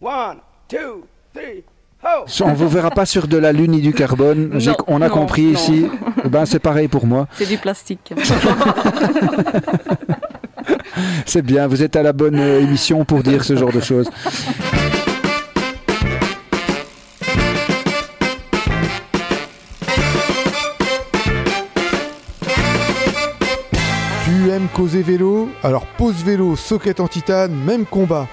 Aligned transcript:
One, 0.00 0.38
two, 0.68 1.04
three, 1.34 1.64
ho! 2.04 2.26
On 2.44 2.52
vous 2.52 2.68
verra 2.68 2.90
pas 2.90 3.06
sur 3.06 3.26
de 3.28 3.38
la 3.38 3.52
lune 3.52 3.70
ni 3.72 3.80
du 3.80 3.92
carbone. 3.94 4.50
Non, 4.58 4.76
on 4.86 5.00
a 5.00 5.08
non, 5.08 5.14
compris 5.14 5.44
non. 5.46 5.52
ici. 5.52 5.86
Eh 6.24 6.28
Ben 6.28 6.44
c'est 6.44 6.58
pareil 6.58 6.88
pour 6.88 7.06
moi. 7.06 7.26
C'est 7.32 7.46
du 7.46 7.56
plastique. 7.56 8.12
C'est 11.26 11.42
bien. 11.42 11.66
Vous 11.66 11.82
êtes 11.82 11.96
à 11.96 12.02
la 12.02 12.12
bonne 12.12 12.38
euh, 12.38 12.60
émission 12.60 13.04
pour 13.04 13.22
dire 13.22 13.44
ce 13.44 13.56
genre 13.56 13.72
de 13.72 13.80
choses. 13.80 14.08
Tu 24.24 24.50
aimes 24.50 24.68
causer 24.74 25.02
vélo? 25.02 25.48
Alors 25.62 25.86
pose 25.86 26.22
vélo, 26.24 26.56
socket 26.56 27.00
en 27.00 27.08
titane, 27.08 27.52
même 27.54 27.84
combat. 27.86 28.26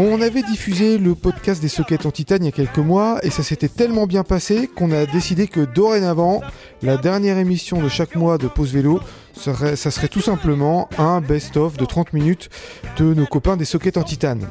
On 0.00 0.20
avait 0.20 0.44
diffusé 0.44 0.96
le 0.96 1.16
podcast 1.16 1.60
des 1.60 1.66
sockets 1.66 2.06
en 2.06 2.12
titane 2.12 2.44
il 2.44 2.46
y 2.46 2.48
a 2.50 2.52
quelques 2.52 2.78
mois 2.78 3.18
et 3.24 3.30
ça 3.30 3.42
s'était 3.42 3.66
tellement 3.66 4.06
bien 4.06 4.22
passé 4.22 4.70
qu'on 4.72 4.92
a 4.92 5.06
décidé 5.06 5.48
que 5.48 5.58
dorénavant, 5.58 6.40
la 6.82 6.96
dernière 6.96 7.36
émission 7.36 7.82
de 7.82 7.88
chaque 7.88 8.14
mois 8.14 8.38
de 8.38 8.46
pause 8.46 8.72
vélo, 8.72 9.00
serait, 9.32 9.74
ça 9.74 9.90
serait 9.90 10.06
tout 10.06 10.20
simplement 10.20 10.88
un 10.98 11.20
best-of 11.20 11.76
de 11.76 11.84
30 11.84 12.12
minutes 12.12 12.48
de 12.96 13.12
nos 13.12 13.26
copains 13.26 13.56
des 13.56 13.64
sockets 13.64 13.96
en 13.96 14.04
titane. 14.04 14.46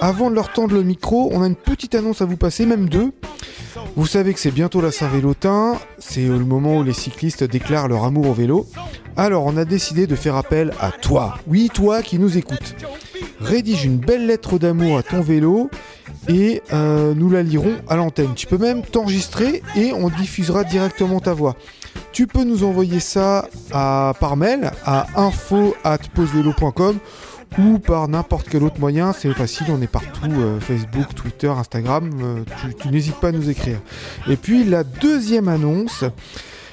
Avant 0.00 0.30
de 0.30 0.36
leur 0.36 0.52
tendre 0.52 0.74
le 0.74 0.84
micro, 0.84 1.30
on 1.32 1.42
a 1.42 1.48
une 1.48 1.56
petite 1.56 1.96
annonce 1.96 2.22
à 2.22 2.24
vous 2.24 2.36
passer, 2.36 2.64
même 2.64 2.88
deux. 2.88 3.10
Vous 3.96 4.06
savez 4.06 4.32
que 4.32 4.38
c'est 4.38 4.52
bientôt 4.52 4.80
la 4.80 4.92
Saint-Vélotin, 4.92 5.80
c'est 5.98 6.26
le 6.26 6.44
moment 6.44 6.76
où 6.76 6.84
les 6.84 6.92
cyclistes 6.92 7.42
déclarent 7.42 7.88
leur 7.88 8.04
amour 8.04 8.28
au 8.28 8.34
vélo. 8.34 8.68
Alors 9.16 9.46
on 9.46 9.56
a 9.56 9.64
décidé 9.64 10.06
de 10.06 10.14
faire 10.14 10.36
appel 10.36 10.74
à 10.80 10.92
toi, 10.92 11.38
oui 11.48 11.70
toi 11.74 12.02
qui 12.02 12.20
nous 12.20 12.38
écoutes. 12.38 12.76
Rédige 13.40 13.84
une 13.84 13.96
belle 13.96 14.26
lettre 14.26 14.58
d'amour 14.58 14.98
à 14.98 15.02
ton 15.02 15.20
vélo 15.20 15.70
et 16.28 16.62
euh, 16.72 17.14
nous 17.14 17.30
la 17.30 17.42
lirons 17.42 17.76
à 17.88 17.96
l'antenne. 17.96 18.34
Tu 18.34 18.46
peux 18.46 18.58
même 18.58 18.82
t'enregistrer 18.82 19.62
et 19.76 19.92
on 19.92 20.08
diffusera 20.08 20.64
directement 20.64 21.20
ta 21.20 21.32
voix. 21.32 21.56
Tu 22.12 22.26
peux 22.26 22.44
nous 22.44 22.64
envoyer 22.64 23.00
ça 23.00 23.48
par 23.70 24.36
mail 24.36 24.70
à 24.84 25.06
info 25.16 25.74
at 25.84 25.98
posevelo.com 26.14 26.98
ou 27.58 27.78
par 27.78 28.08
n'importe 28.08 28.48
quel 28.48 28.62
autre 28.62 28.78
moyen, 28.78 29.12
c'est 29.12 29.32
facile, 29.32 29.66
on 29.70 29.82
est 29.82 29.90
partout, 29.90 30.30
euh, 30.30 30.60
Facebook, 30.60 31.14
Twitter, 31.14 31.48
Instagram, 31.48 32.10
euh, 32.22 32.72
tu 32.80 32.88
n'hésites 32.88 33.16
pas 33.16 33.28
à 33.28 33.32
nous 33.32 33.50
écrire. 33.50 33.78
Et 34.28 34.36
puis 34.36 34.64
la 34.64 34.84
deuxième 34.84 35.48
annonce, 35.48 36.04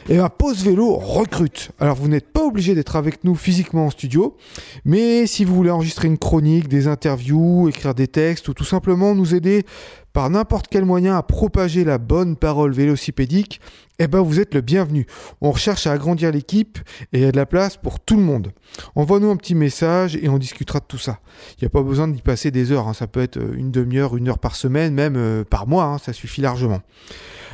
et 0.09 0.17
ben, 0.17 0.30
Pause 0.30 0.63
Vélo 0.63 0.95
recrute. 0.95 1.72
Alors 1.80 1.95
vous 1.95 2.08
n'êtes 2.08 2.31
pas 2.31 2.45
obligé 2.45 2.75
d'être 2.75 2.95
avec 2.95 3.23
nous 3.25 3.36
physiquement 3.36 3.88
en 3.88 3.89
studio, 3.89 4.38
mais 4.86 5.27
si 5.27 5.44
vous 5.44 5.53
voulez 5.53 5.69
enregistrer 5.69 6.08
une 6.08 6.17
chronique, 6.17 6.69
des 6.69 6.88
interviews, 6.88 7.67
écrire 7.67 7.94
des 7.94 8.08
textes 8.08 8.47
ou 8.47 8.53
tout 8.53 8.64
simplement 8.64 9.14
nous 9.16 9.36
aider 9.36 9.66
par 10.14 10.30
n'importe 10.30 10.67
quel 10.69 10.86
moyen 10.86 11.17
à 11.17 11.23
propager 11.23 11.83
la 11.83 11.97
bonne 11.97 12.38
parole 12.38 12.72
vélocipédique, 12.72 13.59
eh 14.00 14.08
ben 14.08 14.22
vous 14.22 14.40
êtes 14.40 14.53
le 14.53 14.62
bienvenu. 14.62 15.06
On 15.42 15.52
recherche 15.52 15.88
à 15.88 15.92
agrandir 15.92 16.31
l'équipe 16.31 16.80
et 17.14 17.20
il 17.20 17.22
y 17.22 17.26
a 17.26 17.31
de 17.31 17.38
la 17.38 17.45
place 17.45 17.78
pour 17.78 18.00
tout 18.00 18.16
le 18.16 18.23
monde. 18.23 18.52
Envoie-nous 18.95 19.30
un 19.30 19.36
petit 19.36 19.56
message 19.56 20.16
et 20.16 20.30
on 20.30 20.38
discutera 20.38 20.80
de 20.80 20.86
tout 20.88 20.98
ça. 20.98 21.20
Il 21.54 21.64
n'y 21.64 21.67
a 21.67 21.70
pas 21.70 21.81
besoin 21.81 22.08
d'y 22.08 22.22
passer 22.22 22.52
des 22.52 22.72
heures, 22.72 22.88
hein. 22.88 22.94
ça 22.94 23.08
peut 23.08 23.22
être 23.22 23.39
une 23.56 23.72
demi-heure, 23.72 24.16
une 24.16 24.30
heure 24.30 24.39
par 24.39 24.56
semaine, 24.56 24.94
même 24.94 25.16
euh, 25.17 25.44
par 25.44 25.67
mois, 25.67 25.86
hein. 25.86 25.98
ça 25.98 26.14
suffit 26.14 26.42
largement. 26.42 26.81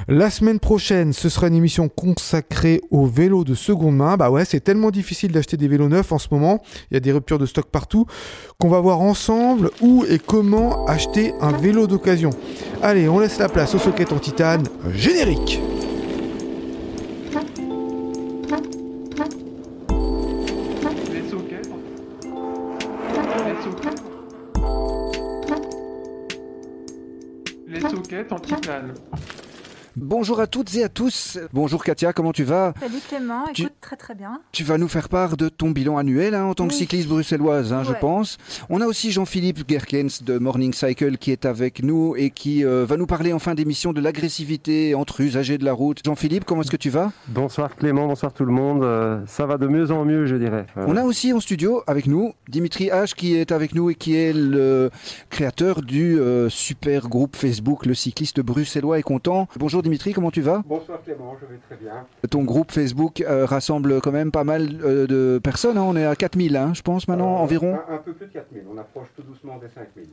La 0.07 0.29
semaine 0.29 0.59
prochaine, 0.59 1.13
ce 1.13 1.29
sera 1.29 1.47
une 1.47 1.55
émission 1.55 1.87
consacrée 1.87 2.81
aux 2.89 3.05
vélos 3.05 3.43
de 3.43 3.53
seconde 3.53 3.95
main. 3.95 4.17
Bah 4.17 4.31
ouais, 4.31 4.43
c'est 4.43 4.59
tellement 4.59 4.91
difficile 4.91 5.31
d'acheter 5.31 5.55
des 5.55 5.67
vélos 5.67 5.87
neufs 5.87 6.11
en 6.11 6.17
ce 6.17 6.27
moment. 6.31 6.61
Il 6.89 6.95
y 6.95 6.97
a 6.97 6.99
des 6.99 7.11
ruptures 7.11 7.37
de 7.37 7.45
stock 7.45 7.67
partout. 7.67 8.05
Qu'on 8.59 8.69
va 8.69 8.79
voir 8.79 9.01
ensemble 9.01 9.69
où 9.81 10.03
et 10.09 10.19
comment 10.19 10.85
acheter 10.87 11.33
un 11.41 11.51
vélo 11.51 11.87
d'occasion. 11.87 12.31
Allez, 12.81 13.07
on 13.07 13.19
laisse 13.19 13.37
la 13.37 13.49
place 13.49 13.75
au 13.75 13.79
socket 13.79 14.11
en 14.11 14.19
titane. 14.19 14.63
Générique 14.93 15.59
en 28.83 28.93
titane. 28.93 29.42
Bonjour 29.95 30.39
à 30.39 30.47
toutes 30.47 30.73
et 30.75 30.83
à 30.83 30.89
tous. 30.89 31.37
Bonjour 31.53 31.83
Katia, 31.83 32.13
comment 32.13 32.31
tu 32.31 32.43
vas? 32.43 32.73
Salut 32.79 32.95
Clément, 33.07 33.43
Tu- 33.53 33.61
écoute 33.63 33.73
très 33.79 33.95
très 33.95 34.15
bien. 34.15 34.41
Tu 34.51 34.63
vas 34.63 34.79
nous 34.79 34.87
faire 34.87 35.07
part 35.07 35.37
de 35.37 35.49
ton 35.49 35.69
bilan 35.69 35.99
annuel 35.99 36.33
hein, 36.33 36.45
en 36.45 36.55
tant 36.55 36.65
que 36.67 36.71
Oui. 36.73 36.79
cycliste 36.79 37.07
bruxelloise, 37.07 37.71
hein, 37.71 37.83
je 37.83 37.93
pense. 37.93 38.39
On 38.71 38.81
a 38.81 38.87
aussi 38.87 39.11
Jean-Philippe 39.11 39.69
Gerkens 39.69 40.23
de 40.23 40.39
Morning 40.39 40.73
Cycle 40.73 41.17
qui 41.17 41.29
est 41.29 41.45
avec 41.45 41.83
nous 41.83 42.15
et 42.17 42.31
qui 42.31 42.65
euh, 42.65 42.85
va 42.89 42.97
nous 42.97 43.05
parler 43.05 43.33
en 43.33 43.39
fin 43.39 43.53
d'émission 43.53 43.93
de 43.93 44.01
l'agressivité 44.01 44.95
entre 44.95 45.21
usagers 45.21 45.59
de 45.59 45.65
la 45.65 45.73
route. 45.73 45.99
Jean-Philippe, 46.03 46.45
comment 46.45 46.61
est-ce 46.63 46.71
que 46.71 46.75
tu 46.77 46.89
vas? 46.89 47.11
Bonsoir 47.27 47.75
Clément, 47.75 48.07
bonsoir 48.07 48.33
tout 48.33 48.45
le 48.45 48.51
monde. 48.51 48.83
Euh, 48.83 49.19
ça 49.27 49.45
va 49.45 49.59
de 49.59 49.67
mieux 49.67 49.91
en 49.91 50.05
mieux, 50.05 50.25
je 50.25 50.37
dirais. 50.37 50.65
Voilà. 50.73 50.91
On 50.91 50.97
a 50.97 51.03
aussi 51.03 51.31
en 51.33 51.39
studio 51.39 51.83
avec 51.85 52.07
nous 52.07 52.33
Dimitri 52.49 52.85
H 52.87 53.13
qui 53.13 53.35
est 53.35 53.51
avec 53.51 53.75
nous 53.75 53.91
et 53.91 53.95
qui 53.95 54.15
est 54.15 54.33
le 54.33 54.89
créateur 55.29 55.83
du 55.83 56.19
euh, 56.19 56.49
super 56.49 57.09
groupe 57.09 57.35
Facebook 57.35 57.85
Le 57.85 57.93
Cycliste 57.93 58.39
Bruxellois 58.39 58.97
est 58.97 59.03
content. 59.03 59.47
Bonjour 59.59 59.82
Dimitri, 59.83 60.13
comment 60.13 60.31
tu 60.31 60.41
vas? 60.41 60.63
Bonsoir 60.65 61.01
Clément, 61.03 61.35
je 61.39 61.45
vais 61.45 61.59
très 61.67 61.75
bien. 61.75 62.05
Ton 62.29 62.43
groupe 62.43 62.71
Facebook 62.71 63.21
euh, 63.21 63.45
rassemble 63.45 64.01
quand 64.01 64.11
même 64.11 64.31
pas 64.31 64.43
mal 64.43 64.69
euh, 64.83 65.05
de 65.05 65.39
personnes, 65.43 65.77
hein. 65.77 65.83
on 65.85 65.95
est 65.95 66.05
à 66.05 66.15
4000 66.15 66.55
hein, 66.55 66.71
je 66.73 66.81
pense 66.81 67.07
maintenant 67.07 67.35
environ. 67.35 67.75
Euh, 67.75 67.93
Un, 67.93 67.95
un 67.95 67.97
peu 67.97 68.13
plus 68.13 68.27
de 68.27 68.31
4000, 68.33 68.63
on 68.73 68.77
approche 68.77 69.07
tout 69.15 69.23
doucement 69.23 69.57
des 69.57 69.67
5000. 69.67 70.05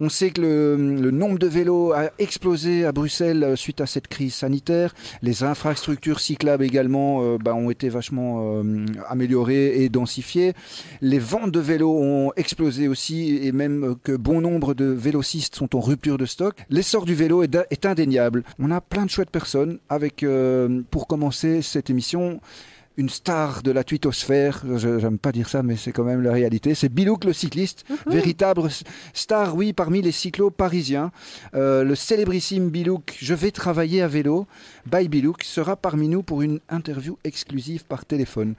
On 0.00 0.08
sait 0.08 0.30
que 0.30 0.40
le, 0.40 1.10
nombre 1.10 1.38
de 1.38 1.46
vélos 1.46 1.92
a 1.92 2.10
explosé 2.18 2.84
à 2.84 2.92
Bruxelles 2.92 3.44
euh, 3.44 3.56
suite 3.56 3.80
à 3.80 3.86
cette 3.86 4.08
crise 4.08 4.34
sanitaire. 4.34 4.94
Les 5.22 5.42
infrastructures 5.42 6.20
cyclables 6.20 6.64
également 6.64 7.22
euh, 7.22 7.38
bah, 7.38 7.54
ont 7.54 7.70
été 7.70 7.88
vachement 7.88 8.62
euh, 8.62 8.86
améliorées 9.08 9.82
et 9.82 9.88
densifiées. 9.88 10.54
Les 11.00 11.18
ventes 11.18 11.52
de 11.52 11.60
vélos 11.60 11.96
ont 11.96 12.32
explosé 12.36 12.88
aussi 12.88 13.38
et 13.42 13.52
même 13.52 13.96
que 14.02 14.12
bon 14.12 14.40
nombre 14.40 14.74
de 14.74 14.86
vélocistes 14.86 15.54
sont 15.56 15.76
en 15.76 15.80
rupture 15.80 16.18
de 16.18 16.26
stock. 16.26 16.56
L'essor 16.70 17.04
du 17.04 17.14
vélo 17.14 17.42
est, 17.42 17.86
indéniable. 17.86 18.44
On 18.58 18.70
a 18.70 18.80
plein 18.80 19.04
de 19.04 19.10
chouettes 19.10 19.30
personnes 19.30 19.78
avec, 19.88 20.24
pour 20.90 21.06
commencer 21.06 21.60
cette 21.62 21.90
émission, 21.90 22.40
une 22.96 23.08
star 23.08 23.62
de 23.62 23.70
la 23.72 23.82
twittosphère, 23.82 24.62
je 24.76 24.98
j'aime 25.00 25.18
pas 25.18 25.32
dire 25.32 25.48
ça, 25.48 25.62
mais 25.64 25.76
c'est 25.76 25.90
quand 25.90 26.04
même 26.04 26.22
la 26.22 26.32
réalité, 26.32 26.74
c'est 26.74 26.88
Bilouk 26.88 27.24
le 27.24 27.32
cycliste, 27.32 27.84
véritable 28.06 28.66
s- 28.66 28.84
star, 29.12 29.56
oui, 29.56 29.72
parmi 29.72 30.00
les 30.00 30.12
cyclos 30.12 30.50
parisiens. 30.50 31.10
Euh, 31.54 31.82
le 31.82 31.94
célébrissime 31.96 32.68
Bilouk, 32.70 33.16
je 33.20 33.34
vais 33.34 33.50
travailler 33.50 34.00
à 34.02 34.06
vélo, 34.08 34.46
by 34.90 35.08
Bilouk, 35.08 35.42
sera 35.42 35.74
parmi 35.74 36.08
nous 36.08 36.22
pour 36.22 36.42
une 36.42 36.60
interview 36.68 37.18
exclusive 37.24 37.84
par 37.84 38.04
téléphone. 38.04 38.54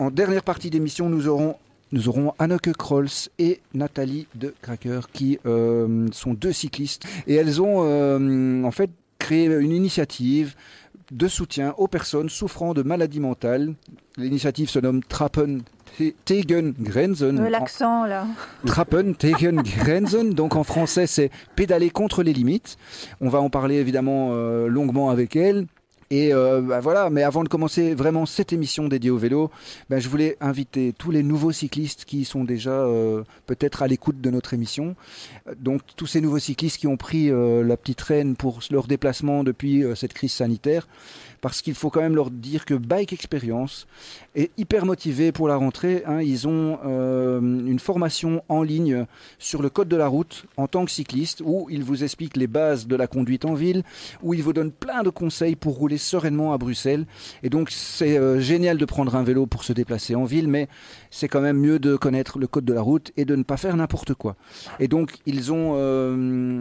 En 0.00 0.10
dernière 0.10 0.42
partie 0.42 0.70
d'émission, 0.70 1.08
nous 1.08 1.28
aurons 1.28 1.54
nous 1.92 2.08
aurons 2.08 2.32
Anneke 2.40 2.72
Krolls 2.72 3.28
et 3.38 3.60
Nathalie 3.72 4.26
de 4.34 4.52
Cracker 4.60 5.02
qui 5.12 5.38
euh, 5.46 6.08
sont 6.10 6.34
deux 6.34 6.52
cyclistes 6.52 7.04
et 7.28 7.36
elles 7.36 7.62
ont 7.62 7.82
euh, 7.84 8.64
en 8.64 8.72
fait 8.72 8.90
créé 9.20 9.46
une 9.46 9.70
initiative 9.70 10.56
de 11.10 11.28
soutien 11.28 11.74
aux 11.78 11.88
personnes 11.88 12.28
souffrant 12.28 12.74
de 12.74 12.82
maladies 12.82 13.20
mentales. 13.20 13.74
L'initiative 14.16 14.68
se 14.68 14.78
nomme 14.78 15.02
Trappen 15.02 15.60
Tegen 16.24 16.74
Grenzen. 16.78 17.38
Euh, 17.38 17.48
L'accent 17.48 18.04
là. 18.04 18.26
Trappen 18.66 19.14
tegen 19.14 19.62
Grenzen. 19.62 20.34
Donc 20.34 20.56
en 20.56 20.64
français, 20.64 21.06
c'est 21.06 21.30
pédaler 21.54 21.90
contre 21.90 22.22
les 22.22 22.32
limites. 22.32 22.76
On 23.20 23.28
va 23.28 23.40
en 23.40 23.50
parler 23.50 23.76
évidemment 23.76 24.30
euh, 24.32 24.68
longuement 24.68 25.10
avec 25.10 25.36
elle. 25.36 25.66
Et 26.10 26.32
euh, 26.32 26.60
bah, 26.60 26.80
voilà, 26.80 27.10
mais 27.10 27.22
avant 27.22 27.42
de 27.42 27.48
commencer 27.48 27.94
vraiment 27.94 28.26
cette 28.26 28.52
émission 28.52 28.86
dédiée 28.86 29.10
au 29.10 29.18
vélo, 29.18 29.50
ben, 29.90 29.98
je 29.98 30.08
voulais 30.08 30.36
inviter 30.40 30.94
tous 30.96 31.10
les 31.10 31.24
nouveaux 31.24 31.50
cyclistes 31.50 32.04
qui 32.04 32.24
sont 32.24 32.44
déjà 32.44 32.70
euh, 32.70 33.24
peut-être 33.46 33.82
à 33.82 33.88
l'écoute 33.88 34.20
de 34.20 34.30
notre 34.30 34.54
émission. 34.54 34.94
Euh, 35.48 35.54
Donc 35.58 35.82
tous 35.96 36.06
ces 36.06 36.20
nouveaux 36.20 36.38
cyclistes 36.38 36.78
qui 36.78 36.86
ont 36.86 36.96
pris 36.96 37.30
la 37.30 37.76
petite 37.76 38.00
reine 38.00 38.36
pour 38.36 38.60
leur 38.70 38.86
déplacement 38.86 39.42
depuis 39.42 39.84
cette 39.94 40.12
crise 40.12 40.32
sanitaire, 40.32 40.86
parce 41.46 41.62
qu'il 41.62 41.74
faut 41.74 41.90
quand 41.90 42.00
même 42.00 42.16
leur 42.16 42.32
dire 42.32 42.64
que 42.64 42.74
Bike 42.74 43.12
Experience 43.12 43.86
est 44.34 44.50
hyper 44.58 44.84
motivé 44.84 45.30
pour 45.30 45.46
la 45.46 45.54
rentrée. 45.54 46.02
hein. 46.04 46.20
Ils 46.20 46.48
ont 46.48 46.80
euh, 46.84 47.40
une 47.40 47.78
formation 47.78 48.42
en 48.48 48.64
ligne 48.64 49.06
sur 49.38 49.62
le 49.62 49.70
code 49.70 49.86
de 49.86 49.94
la 49.94 50.08
route 50.08 50.46
en 50.56 50.66
tant 50.66 50.84
que 50.84 50.90
cycliste, 50.90 51.44
où 51.44 51.68
ils 51.70 51.84
vous 51.84 52.02
expliquent 52.02 52.36
les 52.36 52.48
bases 52.48 52.88
de 52.88 52.96
la 52.96 53.06
conduite 53.06 53.44
en 53.44 53.54
ville, 53.54 53.84
où 54.24 54.34
ils 54.34 54.42
vous 54.42 54.52
donnent 54.52 54.72
plein 54.72 55.04
de 55.04 55.08
conseils 55.08 55.54
pour 55.54 55.76
rouler 55.76 55.98
sereinement 55.98 56.52
à 56.52 56.58
Bruxelles. 56.58 57.06
Et 57.44 57.48
donc 57.48 57.70
c'est 57.70 58.18
euh, 58.18 58.40
génial 58.40 58.76
de 58.76 58.84
prendre 58.84 59.14
un 59.14 59.22
vélo 59.22 59.46
pour 59.46 59.62
se 59.62 59.72
déplacer 59.72 60.16
en 60.16 60.24
ville, 60.24 60.48
mais 60.48 60.66
c'est 61.12 61.28
quand 61.28 61.40
même 61.40 61.60
mieux 61.60 61.78
de 61.78 61.94
connaître 61.94 62.40
le 62.40 62.48
code 62.48 62.64
de 62.64 62.72
la 62.72 62.82
route 62.82 63.12
et 63.16 63.24
de 63.24 63.36
ne 63.36 63.44
pas 63.44 63.56
faire 63.56 63.76
n'importe 63.76 64.14
quoi. 64.14 64.34
Et 64.80 64.88
donc 64.88 65.12
ils 65.26 65.52
ont, 65.52 65.74
euh, 65.76 66.60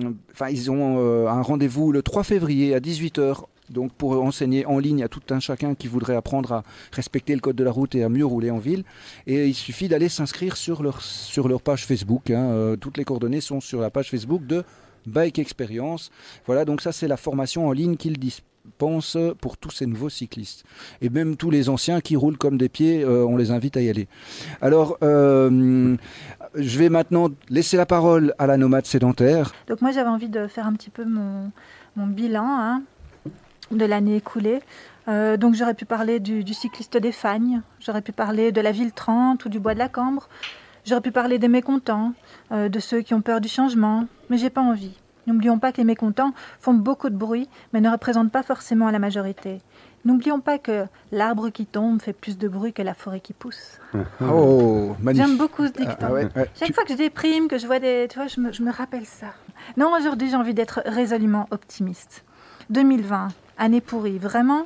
ils 0.52 0.70
ont 0.70 1.28
un 1.28 1.42
rendez-vous 1.42 1.92
le 1.92 2.04
3 2.04 2.22
février 2.24 2.76
à 2.76 2.80
18h 2.80 3.46
Donc 3.70 3.94
pour 3.94 4.22
enseigner 4.24 4.66
en 4.66 4.80
ligne 4.80 5.04
à 5.04 5.08
tout 5.08 5.22
un 5.30 5.40
chacun 5.40 5.76
qui 5.76 5.88
voudrait 5.88 6.16
apprendre 6.16 6.52
à 6.52 6.64
respecter 6.92 7.34
le 7.34 7.42
code 7.42 7.56
de 7.56 7.64
la 7.64 7.72
route 7.72 7.96
et 7.96 8.04
à 8.04 8.10
mieux 8.10 8.26
rouler 8.26 8.52
en 8.52 8.60
ville. 8.60 8.84
Et 9.28 9.48
il 9.48 9.56
suffit 9.56 9.88
d'aller 9.88 10.10
s'inscrire 10.10 10.58
sur 10.58 10.84
leur, 10.84 11.02
sur 11.02 11.48
leur 11.48 11.62
page 11.62 11.86
Facebook. 11.86 12.30
hein. 12.30 12.50
Euh, 12.52 12.76
toutes 12.76 12.98
les 12.98 13.06
coordonnées 13.06 13.42
sont 13.42 13.62
sur 13.62 13.82
la 13.82 13.90
page 13.90 14.10
Facebook 14.10 14.46
de 14.46 14.64
Bike 15.06 15.40
Experience. 15.40 16.12
Voilà, 16.46 16.66
donc 16.66 16.82
ça 16.82 16.92
c'est 16.92 17.08
la 17.08 17.18
formation 17.18 17.68
en 17.68 17.72
ligne 17.72 17.96
qu'ils 17.96 18.18
dispensent 18.18 19.36
pour 19.40 19.58
tous 19.58 19.72
ces 19.72 19.86
nouveaux 19.86 20.10
cyclistes. 20.10 20.64
Et 21.02 21.10
même 21.10 21.38
tous 21.38 21.50
les 21.50 21.70
anciens 21.70 22.02
qui 22.02 22.16
roulent 22.16 22.38
comme 22.38 22.58
des 22.58 22.70
pieds, 22.70 23.04
euh, 23.04 23.26
on 23.26 23.38
les 23.38 23.52
invite 23.52 23.78
à 23.78 23.82
y 23.82 23.90
aller. 23.90 24.08
Alors, 24.62 24.98
euh, 25.04 25.96
je 26.56 26.80
vais 26.80 26.90
maintenant 26.90 27.30
laisser 27.50 27.78
la 27.78 27.86
parole 27.86 28.34
à 28.38 28.48
la 28.48 28.58
nomade 28.58 28.86
sédentaire. 28.86 29.54
Donc 29.68 29.82
moi 29.82 29.92
j'avais 29.92 30.10
envie 30.10 30.30
de 30.30 30.48
faire 30.48 30.68
un 30.68 30.74
petit 30.74 30.90
peu 30.90 31.06
mon, 31.06 31.52
bilan 31.96 32.46
hein, 32.46 32.84
de 33.72 33.86
l'année 33.86 34.18
écoulée. 34.18 34.62
Euh, 35.08 35.38
donc 35.38 35.54
j'aurais 35.56 35.74
pu 35.76 35.86
parler 35.86 36.20
du, 36.20 36.44
du 36.44 36.54
cycliste 36.54 36.98
des 36.98 37.12
Fagnes, 37.12 37.62
j'aurais 37.80 38.02
pu 38.02 38.12
parler 38.12 38.52
de 38.52 38.62
la 38.62 38.72
ville 38.72 38.92
30 38.92 39.46
ou 39.46 39.50
du 39.50 39.60
bois 39.60 39.74
de 39.76 39.80
la 39.80 39.88
Cambre, 39.90 40.28
j'aurais 40.84 41.02
pu 41.02 41.12
parler 41.12 41.38
des 41.38 41.48
mécontents, 41.48 42.14
euh, 42.52 42.70
de 42.70 42.80
ceux 42.80 43.02
qui 43.02 43.14
ont 43.14 43.22
peur 43.22 43.40
du 43.40 43.48
changement, 43.48 44.08
mais 44.30 44.38
j'ai 44.38 44.50
pas 44.50 44.62
envie. 44.62 44.98
N'oublions 45.28 45.58
pas 45.60 45.72
que 45.72 45.78
les 45.78 45.84
mécontents 45.84 46.34
font 46.60 46.74
beaucoup 46.74 47.10
de 47.10 47.16
bruit, 47.16 47.48
mais 47.74 47.82
ne 47.82 47.90
représentent 47.90 48.32
pas 48.32 48.44
forcément 48.44 48.90
la 48.92 49.00
majorité. 49.00 49.62
N'oublions 50.06 50.40
pas 50.40 50.60
que 50.60 50.86
l'arbre 51.12 51.50
qui 51.50 51.66
tombe 51.66 52.00
fait 52.00 52.14
plus 52.14 52.38
de 52.38 52.48
bruit 52.48 52.74
que 52.74 52.84
la 52.84 52.94
forêt 52.94 53.20
qui 53.20 53.34
pousse. 53.34 53.80
Oh, 54.22 54.96
magnifique. 55.02 55.28
J'aime 55.28 55.38
beaucoup 55.38 55.66
ce 55.66 55.72
dicton. 55.72 55.96
Ah, 56.02 56.12
ouais, 56.14 56.28
ouais. 56.36 56.50
Chaque 56.56 56.68
Tu- 56.68 56.74
fois 56.74 56.84
que 56.84 56.92
je 56.92 56.98
déprime, 56.98 57.48
que 57.48 57.58
je 57.58 57.66
vois 57.66 57.80
des. 57.80 58.08
Tu 58.10 58.18
vois, 58.20 58.28
je 58.28 58.40
me, 58.40 58.52
je 58.52 58.62
me 58.62 58.72
rappelle 58.72 59.06
ça. 59.06 59.28
Non, 59.78 59.92
aujourd'hui, 59.98 60.30
j'ai 60.30 60.36
envie 60.36 60.54
d'être 60.54 60.82
résolument 60.86 61.48
optimiste. 61.50 62.24
2020, 62.70 63.30
année 63.58 63.82
pourrie, 63.82 64.20
vraiment? 64.20 64.66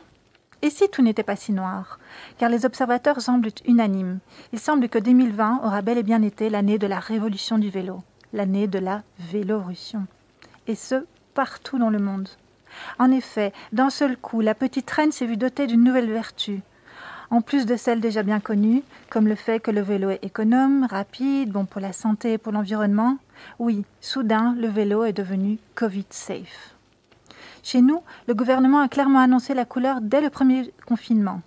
Et 0.61 0.69
si 0.69 0.89
tout 0.89 1.01
n'était 1.01 1.23
pas 1.23 1.35
si 1.35 1.53
noir? 1.53 1.99
Car 2.37 2.49
les 2.49 2.65
observateurs 2.65 3.21
semblent 3.21 3.49
unanimes. 3.65 4.19
Il 4.51 4.59
semble 4.59 4.89
que 4.89 4.99
2020 4.99 5.61
aura 5.63 5.81
bel 5.81 5.97
et 5.97 6.03
bien 6.03 6.21
été 6.21 6.49
l'année 6.49 6.77
de 6.77 6.87
la 6.87 6.99
révolution 6.99 7.57
du 7.57 7.69
vélo, 7.69 8.03
l'année 8.33 8.67
de 8.67 8.79
la 8.79 9.03
vélorution. 9.19 10.05
Et 10.67 10.75
ce, 10.75 11.05
partout 11.33 11.79
dans 11.79 11.89
le 11.89 11.99
monde. 11.99 12.27
En 12.99 13.09
effet, 13.11 13.53
d'un 13.71 13.89
seul 13.89 14.17
coup, 14.17 14.41
la 14.41 14.53
petite 14.53 14.89
reine 14.91 15.11
s'est 15.11 15.25
vue 15.25 15.37
dotée 15.37 15.65
d'une 15.65 15.83
nouvelle 15.83 16.11
vertu. 16.11 16.61
En 17.31 17.41
plus 17.41 17.65
de 17.65 17.75
celles 17.75 18.01
déjà 18.01 18.23
bien 18.23 18.39
connues, 18.39 18.83
comme 19.09 19.27
le 19.27 19.35
fait 19.35 19.59
que 19.59 19.71
le 19.71 19.81
vélo 19.81 20.09
est 20.09 20.23
économe, 20.23 20.87
rapide, 20.89 21.51
bon 21.51 21.65
pour 21.65 21.79
la 21.79 21.93
santé 21.93 22.33
et 22.33 22.37
pour 22.37 22.51
l'environnement, 22.51 23.17
oui, 23.59 23.85
soudain, 24.01 24.55
le 24.57 24.67
vélo 24.67 25.05
est 25.05 25.13
devenu 25.13 25.59
Covid 25.75 26.05
safe. 26.09 26.75
Chez 27.63 27.81
nous, 27.81 28.01
le 28.27 28.33
gouvernement 28.33 28.79
a 28.79 28.87
clairement 28.87 29.19
annoncé 29.19 29.53
la 29.53 29.65
couleur 29.65 30.01
dès 30.01 30.21
le 30.21 30.29
premier 30.29 30.73
confinement. 30.85 31.41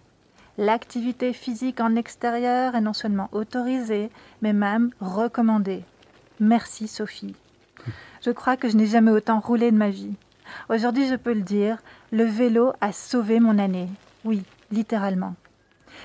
L'activité 0.58 1.32
physique 1.32 1.80
en 1.80 1.96
extérieur 1.96 2.74
est 2.74 2.80
non 2.80 2.92
seulement 2.92 3.28
autorisée, 3.32 4.10
mais 4.42 4.52
même 4.52 4.90
recommandée. 5.00 5.84
Merci 6.40 6.88
Sophie. 6.88 7.34
Je 8.24 8.30
crois 8.30 8.56
que 8.56 8.68
je 8.68 8.76
n'ai 8.76 8.86
jamais 8.86 9.10
autant 9.10 9.40
roulé 9.40 9.70
de 9.70 9.76
ma 9.76 9.90
vie. 9.90 10.14
Aujourd'hui, 10.68 11.08
je 11.08 11.16
peux 11.16 11.32
le 11.32 11.40
dire, 11.40 11.78
le 12.10 12.24
vélo 12.24 12.72
a 12.80 12.92
sauvé 12.92 13.40
mon 13.40 13.58
année. 13.58 13.88
Oui, 14.24 14.42
littéralement. 14.70 15.34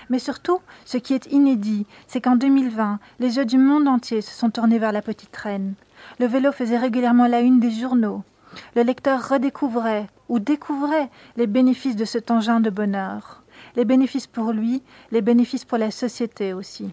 Mais 0.10 0.20
surtout, 0.20 0.60
ce 0.86 0.98
qui 0.98 1.14
est 1.14 1.32
inédit, 1.32 1.86
c'est 2.08 2.22
qu'en 2.22 2.36
2020, 2.36 3.00
les 3.20 3.38
yeux 3.38 3.46
du 3.46 3.58
monde 3.58 3.88
entier 3.88 4.22
se 4.22 4.34
sont 4.34 4.50
tournés 4.50 4.80
vers 4.80 4.92
la 4.92 5.02
petite 5.02 5.36
reine. 5.36 5.74
Le 6.20 6.26
vélo 6.26 6.52
faisait 6.52 6.78
régulièrement 6.78 7.28
la 7.28 7.42
une 7.42 7.60
des 7.60 7.72
journaux. 7.72 8.24
Le 8.76 8.84
lecteur 8.84 9.30
redécouvrait 9.30 10.08
ou 10.30 10.40
découvrait 10.40 11.10
les 11.36 11.48
bénéfices 11.48 11.96
de 11.96 12.06
cet 12.06 12.32
engin 12.32 12.60
de 12.60 12.70
bonheur. 12.70 13.44
Les 13.76 13.86
bénéfices 13.86 14.28
pour 14.28 14.52
lui, 14.52 14.82
les 15.12 15.22
bénéfices 15.22 15.66
pour 15.66 15.78
la 15.78 15.92
société 15.92 16.54
aussi. 16.54 16.92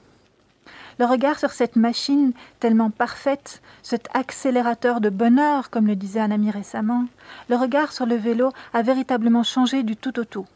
Le 0.98 1.06
regard 1.06 1.38
sur 1.38 1.50
cette 1.50 1.76
machine 1.76 2.32
tellement 2.60 2.90
parfaite, 2.90 3.62
cet 3.82 4.08
accélérateur 4.14 5.00
de 5.00 5.10
bonheur, 5.10 5.70
comme 5.70 5.86
le 5.86 5.96
disait 5.96 6.20
un 6.20 6.30
ami 6.30 6.50
récemment, 6.50 7.06
le 7.48 7.56
regard 7.56 7.92
sur 7.92 8.06
le 8.06 8.14
vélo 8.14 8.52
a 8.72 8.82
véritablement 8.82 9.42
changé 9.42 9.82
du 9.82 9.96
tout 9.96 10.18
au 10.20 10.24
tout. 10.24 10.46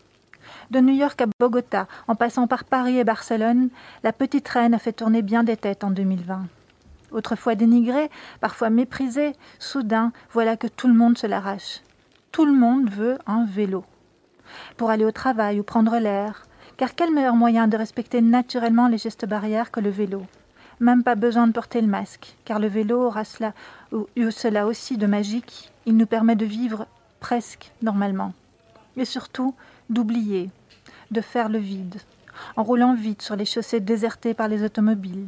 De 0.71 0.81
New 0.81 0.95
York 0.95 1.21
à 1.21 1.27
Bogota, 1.41 1.89
en 2.07 2.15
passant 2.15 2.47
par 2.47 2.65
Paris 2.65 2.99
et 2.99 3.05
Barcelone, 3.05 3.69
la 4.05 4.13
petite 4.13 4.49
reine 4.49 4.75
a 4.75 4.79
fait 4.79 4.93
tourner 4.93 5.23
bien 5.23 5.43
des 5.43 5.57
têtes 5.57 5.83
en 5.83 5.91
2020. 5.91 6.47
Autrefois 7.11 7.55
dénigrée, 7.55 8.11
parfois 8.41 8.71
méprisée, 8.71 9.33
soudain, 9.59 10.13
voilà 10.33 10.57
que 10.57 10.67
tout 10.67 10.89
le 10.89 10.95
monde 10.95 11.17
se 11.17 11.27
l'arrache. 11.27 11.83
Tout 12.33 12.45
le 12.45 12.53
monde 12.53 12.91
veut 12.91 13.19
un 13.27 13.45
vélo. 13.47 13.85
Pour 14.77 14.91
aller 14.91 15.05
au 15.05 15.13
travail 15.13 15.61
ou 15.61 15.63
prendre 15.63 15.99
l'air, 15.99 16.47
car 16.77 16.95
quel 16.95 17.13
meilleur 17.13 17.35
moyen 17.35 17.69
de 17.69 17.77
respecter 17.77 18.21
naturellement 18.21 18.89
les 18.89 18.99
gestes 18.99 19.27
barrières 19.27 19.71
que 19.71 19.81
le 19.81 19.91
vélo? 19.91 20.23
Même 20.81 21.03
pas 21.03 21.17
besoin 21.17 21.47
de 21.47 21.53
porter 21.53 21.81
le 21.81 21.89
masque, 21.89 22.37
car 22.45 22.61
le 22.61 22.69
vélo 22.69 23.03
aura 23.03 23.25
cela, 23.25 23.53
ou 23.93 24.07
cela 24.31 24.67
aussi 24.67 24.97
de 24.97 25.07
magique, 25.07 25.73
il 25.87 25.97
nous 25.97 26.07
permet 26.07 26.37
de 26.37 26.45
vivre 26.45 26.87
presque 27.19 27.73
normalement. 27.83 28.33
Et 28.97 29.05
surtout, 29.05 29.55
d'oublier, 29.91 30.51
de 31.11 31.21
faire 31.21 31.49
le 31.49 31.59
vide, 31.59 31.97
en 32.57 32.63
roulant 32.63 32.95
vite 32.95 33.23
sur 33.23 33.35
les 33.35 33.45
chaussées 33.45 33.81
désertées 33.81 34.35
par 34.35 34.49
les 34.49 34.63
automobiles, 34.63 35.27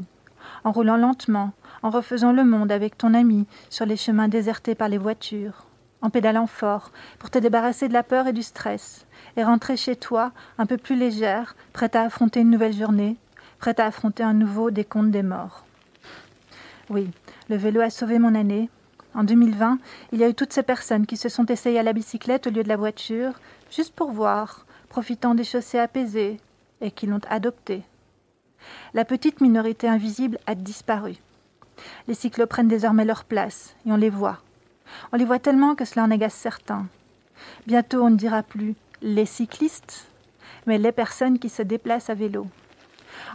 en 0.64 0.70
roulant 0.72 0.96
lentement, 0.96 1.52
en 1.82 1.90
refaisant 1.90 2.32
le 2.32 2.44
monde 2.44 2.72
avec 2.72 2.98
ton 2.98 3.14
ami 3.14 3.46
sur 3.68 3.86
les 3.86 3.96
chemins 3.96 4.28
désertés 4.28 4.74
par 4.74 4.88
les 4.88 4.98
voitures, 4.98 5.66
en 6.02 6.10
pédalant 6.10 6.46
fort 6.46 6.90
pour 7.18 7.30
te 7.30 7.38
débarrasser 7.38 7.88
de 7.88 7.92
la 7.92 8.02
peur 8.02 8.26
et 8.26 8.32
du 8.32 8.42
stress, 8.42 9.06
et 9.36 9.44
rentrer 9.44 9.76
chez 9.76 9.96
toi 9.96 10.32
un 10.58 10.66
peu 10.66 10.76
plus 10.76 10.96
légère, 10.96 11.56
prête 11.72 11.96
à 11.96 12.02
affronter 12.02 12.40
une 12.40 12.50
nouvelle 12.50 12.72
journée, 12.72 13.16
prête 13.58 13.80
à 13.80 13.86
affronter 13.86 14.22
un 14.22 14.34
nouveau 14.34 14.70
décompte 14.70 15.10
des 15.10 15.22
morts. 15.22 15.64
Oui, 16.88 17.08
le 17.48 17.56
vélo 17.56 17.80
a 17.80 17.90
sauvé 17.90 18.18
mon 18.18 18.34
année. 18.34 18.68
En 19.14 19.24
2020, 19.24 19.78
il 20.12 20.20
y 20.20 20.24
a 20.24 20.28
eu 20.28 20.34
toutes 20.34 20.52
ces 20.52 20.62
personnes 20.62 21.06
qui 21.06 21.16
se 21.16 21.28
sont 21.28 21.46
essayées 21.46 21.78
à 21.78 21.84
la 21.84 21.92
bicyclette 21.92 22.46
au 22.46 22.50
lieu 22.50 22.62
de 22.62 22.68
la 22.68 22.76
voiture, 22.76 23.32
juste 23.70 23.94
pour 23.94 24.10
voir, 24.10 24.66
profitant 24.88 25.34
des 25.34 25.44
chaussées 25.44 25.78
apaisées, 25.78 26.40
et 26.80 26.90
qui 26.90 27.06
l'ont 27.06 27.20
adoptée. 27.28 27.82
La 28.94 29.04
petite 29.04 29.40
minorité 29.40 29.88
invisible 29.88 30.38
a 30.46 30.54
disparu. 30.54 31.16
Les 32.10 32.16
cyclos 32.16 32.48
prennent 32.48 32.66
désormais 32.66 33.04
leur 33.04 33.22
place, 33.22 33.76
et 33.86 33.92
on 33.92 33.96
les 33.96 34.10
voit. 34.10 34.40
On 35.12 35.16
les 35.16 35.24
voit 35.24 35.38
tellement 35.38 35.76
que 35.76 35.84
cela 35.84 36.02
en 36.02 36.10
agace 36.10 36.34
certains. 36.34 36.88
Bientôt 37.68 38.02
on 38.02 38.10
ne 38.10 38.16
dira 38.16 38.42
plus 38.42 38.74
les 39.00 39.26
cyclistes, 39.26 40.08
mais 40.66 40.76
les 40.76 40.90
personnes 40.90 41.38
qui 41.38 41.48
se 41.48 41.62
déplacent 41.62 42.10
à 42.10 42.14
vélo. 42.14 42.48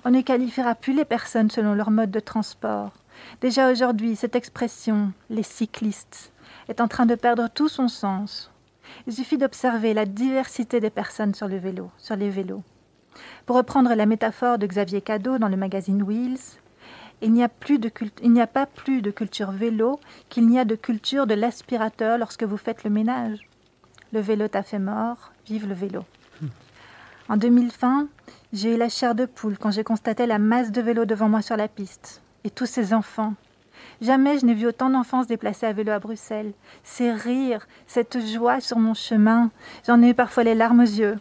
On 0.04 0.12
ne 0.12 0.20
qualifiera 0.20 0.76
plus 0.76 0.92
les 0.92 1.06
personnes 1.06 1.50
selon 1.50 1.74
leur 1.74 1.90
mode 1.90 2.12
de 2.12 2.20
transport. 2.20 2.92
Déjà 3.40 3.72
aujourd'hui, 3.72 4.18
cette 4.18 4.36
expression, 4.36 5.14
les 5.30 5.44
cyclistes, 5.44 6.34
est 6.68 6.82
en 6.82 6.90
train 6.90 7.06
de 7.06 7.16
perdre 7.16 7.48
tout 7.48 7.70
son 7.70 7.88
sens. 7.88 8.52
Il 9.08 9.14
suffit 9.14 9.38
d'observer 9.38 9.94
la 9.94 10.06
diversité 10.06 10.82
des 10.82 10.90
personnes 10.90 11.34
sur 11.34 11.48
sur 11.98 12.16
les 12.18 12.30
vélos. 12.30 12.64
Pour 13.46 13.56
reprendre 13.56 13.96
la 13.96 14.06
métaphore 14.06 14.58
de 14.58 14.68
Xavier 14.68 15.00
Cadeau 15.00 15.38
dans 15.38 15.48
le 15.48 15.56
magazine 15.56 16.04
Wheels, 16.04 16.60
il 17.22 17.32
n'y 17.32 17.44
a, 17.44 17.50
plus 17.50 17.80
de 17.80 17.92
il 18.22 18.32
n'y 18.32 18.42
a 18.42 18.48
pas 18.48 18.66
plus 18.66 19.02
de 19.02 19.12
culture 19.12 19.52
vélo 19.52 20.00
qu'il 20.30 20.48
n'y 20.48 20.60
a 20.60 20.66
de 20.66 20.76
culture 20.76 21.28
de 21.28 21.34
l'aspirateur 21.34 22.18
lorsque 22.18 22.44
vous 22.44 22.58
faites 22.58 22.84
le 22.84 22.90
ménage. 22.90 23.40
Le 24.14 24.20
vélo 24.20 24.48
t'a 24.48 24.64
fait 24.64 24.80
mort, 24.80 25.32
vive 25.48 25.68
le 25.68 25.74
vélo. 25.74 26.04
En 27.28 27.38
2020, 27.38 28.08
j'ai 28.54 28.76
eu 28.76 28.78
la 28.78 28.90
chair 28.90 29.16
de 29.16 29.26
poule 29.26 29.58
quand 29.58 29.72
j'ai 29.72 29.84
constaté 29.84 30.28
la 30.28 30.38
masse 30.38 30.72
de 30.72 30.82
vélos 30.82 31.06
devant 31.06 31.28
moi 31.28 31.42
sur 31.42 31.58
la 31.58 31.68
piste. 31.68 32.22
Et 32.44 32.52
tous 32.52 32.68
ces 32.68 32.94
enfants. 32.94 33.34
Jamais 34.02 34.38
je 34.38 34.46
n'ai 34.46 34.54
vu 34.54 34.68
autant 34.68 34.90
d'enfants 34.90 35.24
se 35.24 35.28
déplacer 35.28 35.66
à 35.66 35.74
vélo 35.74 35.92
à 35.92 36.00
Bruxelles. 36.00 36.54
Ces 36.84 37.12
rires, 37.12 37.68
cette 37.88 38.20
joie 38.20 38.60
sur 38.60 38.78
mon 38.78 38.94
chemin, 38.94 39.50
j'en 39.88 40.02
ai 40.04 40.10
eu 40.10 40.14
parfois 40.14 40.44
les 40.44 40.54
larmes 40.54 40.82
aux 40.82 40.84
yeux. 40.84 41.18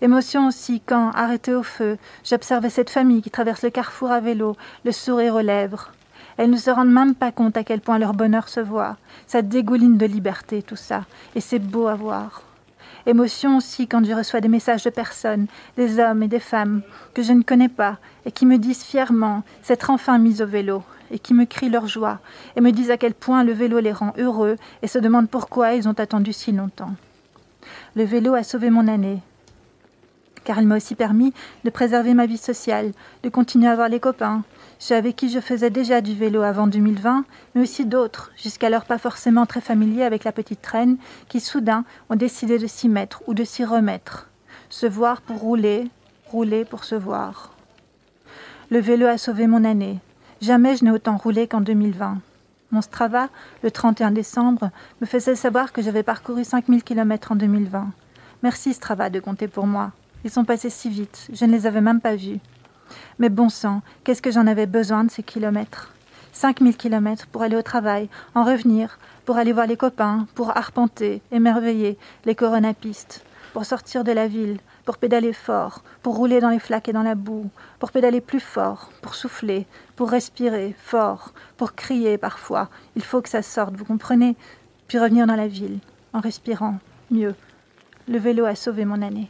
Émotion 0.00 0.48
aussi 0.48 0.80
quand, 0.80 1.10
arrêté 1.10 1.54
au 1.54 1.62
feu, 1.62 1.98
j'observais 2.24 2.70
cette 2.70 2.90
famille 2.90 3.22
qui 3.22 3.30
traverse 3.30 3.62
le 3.62 3.70
carrefour 3.70 4.10
à 4.10 4.20
vélo, 4.20 4.56
le 4.84 4.92
sourire 4.92 5.34
aux 5.34 5.40
lèvres. 5.40 5.92
Elles 6.36 6.50
ne 6.50 6.56
se 6.56 6.70
rendent 6.70 6.92
même 6.92 7.14
pas 7.14 7.32
compte 7.32 7.56
à 7.56 7.64
quel 7.64 7.80
point 7.80 7.98
leur 7.98 8.12
bonheur 8.12 8.48
se 8.48 8.60
voit. 8.60 8.96
Ça 9.26 9.42
dégouline 9.42 9.96
de 9.96 10.06
liberté, 10.06 10.62
tout 10.62 10.76
ça. 10.76 11.04
Et 11.34 11.40
c'est 11.40 11.58
beau 11.58 11.86
à 11.86 11.94
voir. 11.94 12.42
Émotion 13.06 13.56
aussi 13.56 13.86
quand 13.86 14.04
je 14.04 14.12
reçois 14.12 14.40
des 14.40 14.48
messages 14.48 14.82
de 14.82 14.90
personnes, 14.90 15.46
des 15.76 16.00
hommes 16.00 16.24
et 16.24 16.28
des 16.28 16.40
femmes 16.40 16.82
que 17.14 17.22
je 17.22 17.32
ne 17.32 17.42
connais 17.42 17.68
pas 17.68 17.98
et 18.24 18.32
qui 18.32 18.46
me 18.46 18.58
disent 18.58 18.82
fièrement 18.82 19.44
s'être 19.62 19.90
enfin 19.90 20.18
mis 20.18 20.42
au 20.42 20.46
vélo 20.46 20.82
et 21.12 21.20
qui 21.20 21.32
me 21.32 21.44
crient 21.44 21.70
leur 21.70 21.86
joie 21.86 22.18
et 22.56 22.60
me 22.60 22.72
disent 22.72 22.90
à 22.90 22.96
quel 22.96 23.14
point 23.14 23.44
le 23.44 23.52
vélo 23.52 23.78
les 23.78 23.92
rend 23.92 24.12
heureux 24.18 24.56
et 24.82 24.88
se 24.88 24.98
demandent 24.98 25.30
pourquoi 25.30 25.74
ils 25.74 25.88
ont 25.88 25.92
attendu 25.92 26.32
si 26.32 26.50
longtemps. 26.50 26.94
Le 27.94 28.02
vélo 28.02 28.34
a 28.34 28.42
sauvé 28.42 28.70
mon 28.70 28.88
année, 28.88 29.20
car 30.46 30.60
il 30.60 30.66
m'a 30.66 30.76
aussi 30.76 30.94
permis 30.94 31.34
de 31.64 31.70
préserver 31.70 32.14
ma 32.14 32.24
vie 32.24 32.38
sociale, 32.38 32.92
de 33.24 33.28
continuer 33.28 33.66
à 33.68 33.74
voir 33.74 33.88
les 33.88 34.00
copains. 34.00 34.44
ceux 34.78 34.94
avec 34.94 35.16
qui 35.16 35.28
je 35.28 35.40
faisais 35.40 35.70
déjà 35.70 36.00
du 36.00 36.14
vélo 36.14 36.42
avant 36.42 36.68
2020, 36.68 37.24
mais 37.54 37.62
aussi 37.62 37.84
d'autres, 37.84 38.30
jusqu'alors 38.36 38.84
pas 38.84 38.98
forcément 38.98 39.44
très 39.44 39.60
familiers 39.60 40.04
avec 40.04 40.22
la 40.22 40.32
petite 40.32 40.62
traîne, 40.62 40.98
qui 41.28 41.40
soudain 41.40 41.84
ont 42.10 42.16
décidé 42.16 42.58
de 42.58 42.66
s'y 42.66 42.88
mettre 42.88 43.22
ou 43.26 43.34
de 43.34 43.42
s'y 43.42 43.64
remettre. 43.64 44.28
Se 44.68 44.86
voir 44.86 45.20
pour 45.20 45.40
rouler, 45.40 45.90
rouler 46.26 46.64
pour 46.64 46.84
se 46.84 46.94
voir. 46.94 47.52
Le 48.70 48.78
vélo 48.78 49.06
a 49.06 49.18
sauvé 49.18 49.46
mon 49.46 49.64
année. 49.64 49.98
Jamais 50.40 50.76
je 50.76 50.84
n'ai 50.84 50.90
autant 50.92 51.16
roulé 51.16 51.48
qu'en 51.48 51.60
2020. 51.60 52.18
Mon 52.70 52.82
Strava, 52.82 53.28
le 53.62 53.70
31 53.70 54.12
décembre, 54.12 54.70
me 55.00 55.06
faisait 55.06 55.34
savoir 55.34 55.72
que 55.72 55.82
j'avais 55.82 56.02
parcouru 56.02 56.44
5000 56.44 56.84
km 56.84 57.32
en 57.32 57.36
2020. 57.36 57.88
Merci 58.42 58.74
Strava 58.74 59.10
de 59.10 59.18
compter 59.18 59.48
pour 59.48 59.66
moi. 59.66 59.92
Ils 60.26 60.30
sont 60.30 60.44
passés 60.44 60.70
si 60.70 60.90
vite, 60.90 61.28
je 61.32 61.44
ne 61.44 61.52
les 61.52 61.66
avais 61.66 61.80
même 61.80 62.00
pas 62.00 62.16
vus. 62.16 62.40
Mais 63.20 63.28
bon 63.28 63.48
sang, 63.48 63.82
qu'est-ce 64.02 64.20
que 64.20 64.32
j'en 64.32 64.48
avais 64.48 64.66
besoin 64.66 65.04
de 65.04 65.10
ces 65.12 65.22
kilomètres? 65.22 65.94
5000 66.32 66.76
kilomètres 66.76 67.28
pour 67.28 67.42
aller 67.42 67.54
au 67.54 67.62
travail, 67.62 68.08
en 68.34 68.42
revenir, 68.42 68.98
pour 69.24 69.36
aller 69.36 69.52
voir 69.52 69.68
les 69.68 69.76
copains, 69.76 70.26
pour 70.34 70.56
arpenter, 70.56 71.22
émerveiller 71.30 71.96
les 72.24 72.34
coronapistes, 72.34 73.24
pour 73.52 73.64
sortir 73.64 74.02
de 74.02 74.10
la 74.10 74.26
ville, 74.26 74.58
pour 74.84 74.98
pédaler 74.98 75.32
fort, 75.32 75.84
pour 76.02 76.16
rouler 76.16 76.40
dans 76.40 76.50
les 76.50 76.58
flaques 76.58 76.88
et 76.88 76.92
dans 76.92 77.04
la 77.04 77.14
boue, 77.14 77.48
pour 77.78 77.92
pédaler 77.92 78.20
plus 78.20 78.40
fort, 78.40 78.90
pour 79.02 79.14
souffler, 79.14 79.64
pour 79.94 80.10
respirer 80.10 80.74
fort, 80.76 81.34
pour 81.56 81.74
crier 81.74 82.18
parfois. 82.18 82.68
Il 82.96 83.02
faut 83.04 83.22
que 83.22 83.28
ça 83.28 83.42
sorte, 83.42 83.76
vous 83.76 83.84
comprenez? 83.84 84.34
Puis 84.88 84.98
revenir 84.98 85.28
dans 85.28 85.36
la 85.36 85.46
ville, 85.46 85.78
en 86.12 86.18
respirant 86.18 86.80
mieux. 87.12 87.36
Le 88.08 88.18
vélo 88.18 88.44
a 88.44 88.56
sauvé 88.56 88.84
mon 88.84 89.02
année. 89.02 89.28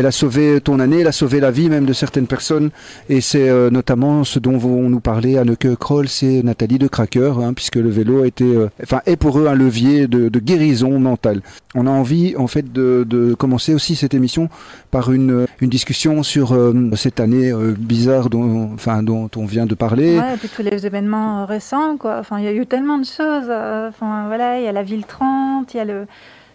Elle 0.00 0.06
a 0.06 0.12
sauvé 0.12 0.62
ton 0.62 0.80
année, 0.80 1.00
elle 1.00 1.08
a 1.08 1.12
sauvé 1.12 1.40
la 1.40 1.50
vie 1.50 1.68
même 1.68 1.84
de 1.84 1.92
certaines 1.92 2.26
personnes. 2.26 2.70
Et 3.10 3.20
c'est 3.20 3.50
euh, 3.50 3.68
notamment 3.68 4.24
ce 4.24 4.38
dont 4.38 4.56
vont 4.56 4.88
nous 4.88 5.00
parler 5.00 5.36
Anneke 5.36 5.74
Kroll, 5.74 6.08
c'est 6.08 6.42
Nathalie 6.42 6.78
de 6.78 6.88
Cracker, 6.88 7.34
hein, 7.38 7.52
puisque 7.52 7.76
le 7.76 7.90
vélo 7.90 8.22
a 8.22 8.28
euh, 8.40 8.70
enfin, 8.82 9.02
est 9.04 9.16
pour 9.16 9.38
eux 9.38 9.46
un 9.46 9.54
levier 9.54 10.06
de, 10.06 10.30
guérison 10.38 10.98
mentale. 10.98 11.42
On 11.74 11.86
a 11.86 11.90
envie, 11.90 12.34
en 12.38 12.46
fait, 12.46 12.72
de, 12.72 13.34
commencer 13.34 13.74
aussi 13.74 13.94
cette 13.94 14.14
émission 14.14 14.48
par 14.90 15.12
une, 15.12 15.46
une 15.60 15.68
discussion 15.68 16.22
sur 16.22 16.52
euh, 16.52 16.72
cette 16.96 17.20
année 17.20 17.52
bizarre 17.78 18.30
dont, 18.30 18.70
enfin, 18.72 19.02
dont 19.02 19.28
on 19.36 19.44
vient 19.44 19.66
de 19.66 19.74
parler. 19.74 20.18
Ouais, 20.18 20.32
et 20.32 20.38
puis 20.38 20.48
tous 20.48 20.62
les 20.62 20.86
événements 20.86 21.44
récents, 21.44 21.98
quoi. 21.98 22.16
Enfin, 22.20 22.38
il 22.38 22.46
y 22.46 22.48
a 22.48 22.54
eu 22.54 22.64
tellement 22.64 22.96
de 22.96 23.04
choses. 23.04 23.50
Enfin, 23.50 24.28
voilà, 24.28 24.60
il 24.60 24.64
y 24.64 24.66
a 24.66 24.72
la 24.72 24.82
ville 24.82 25.04
30, 25.04 25.74
il 25.74 25.76
y 25.76 25.80
a 25.80 25.84
le 25.84 26.06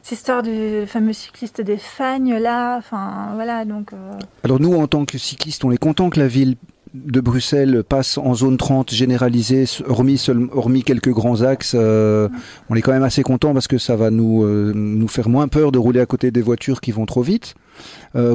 cette 0.06 0.20
histoire 0.20 0.44
du 0.44 0.86
fameux 0.86 1.14
cycliste 1.14 1.62
des 1.62 1.78
Fagnes 1.78 2.36
là, 2.36 2.78
enfin 2.78 3.32
voilà 3.34 3.66
donc. 3.66 3.92
Euh... 3.92 4.12
Alors 4.44 4.60
nous 4.60 4.76
en 4.76 4.86
tant 4.86 5.04
que 5.04 5.18
cyclistes, 5.18 5.66
on 5.66 5.72
est 5.72 5.80
content 5.80 6.12
que 6.12 6.20
la 6.20 6.28
ville 6.28 6.58
de 6.94 7.20
Bruxelles 7.20 7.84
passe 7.84 8.20
en 8.20 8.36
zone 8.36 8.58
30 8.58 8.94
généralisée, 8.94 9.66
hormis, 9.88 10.24
hormis 10.52 10.84
quelques 10.84 11.10
grands 11.10 11.42
axes. 11.42 11.74
Euh, 11.74 12.30
on 12.70 12.76
est 12.76 12.84
quand 12.84 12.92
même 12.92 13.02
assez 13.02 13.24
content 13.24 13.52
parce 13.56 13.68
que 13.68 13.80
ça 13.80 13.96
va 13.96 14.12
nous, 14.12 14.44
euh, 14.44 14.74
nous 14.76 15.08
faire 15.08 15.28
moins 15.28 15.48
peur 15.48 15.72
de 15.72 15.80
rouler 15.80 16.02
à 16.02 16.06
côté 16.06 16.30
des 16.30 16.44
voitures 16.44 16.82
qui 16.82 16.92
vont 16.92 17.08
trop 17.08 17.24
vite. 17.24 17.56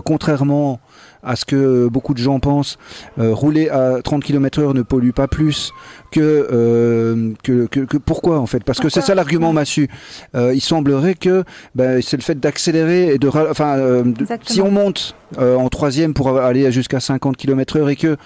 Contrairement 0.05 0.81
à 1.23 1.37
ce 1.37 1.45
que 1.45 1.89
beaucoup 1.89 2.15
de 2.15 2.19
gens 2.19 2.41
pensent, 2.41 2.79
euh, 3.19 3.35
rouler 3.35 3.69
à 3.69 4.01
30 4.03 4.25
km/h 4.25 4.75
ne 4.75 4.83
pollue 4.83 5.11
pas 5.11 5.29
plus 5.29 5.73
que, 6.11 6.21
euh, 6.21 7.33
que, 7.43 7.67
que, 7.67 7.81
que, 7.81 7.97
pourquoi 7.97 8.39
en 8.39 8.47
fait? 8.47 8.65
Parce 8.65 8.79
pourquoi 8.79 8.91
que 8.91 8.95
c'est 8.95 9.07
ça 9.07 9.15
l'argument 9.15 9.53
massu. 9.53 9.89
Euh, 10.35 10.55
il 10.55 10.61
semblerait 10.61 11.15
que 11.15 11.45
ben, 11.75 12.01
c'est 12.03 12.17
le 12.17 12.23
fait 12.23 12.39
d'accélérer 12.39 13.15
et 13.15 13.19
de, 13.19 13.29
enfin, 13.29 14.05
si 14.45 14.61
on 14.61 14.71
monte 14.71 15.15
en 15.39 15.69
troisième 15.69 16.13
pour 16.13 16.39
aller 16.39 16.71
jusqu'à 16.73 17.01
50 17.01 17.37
km/h 17.37 17.89
et 17.89 17.97
que 17.97 18.17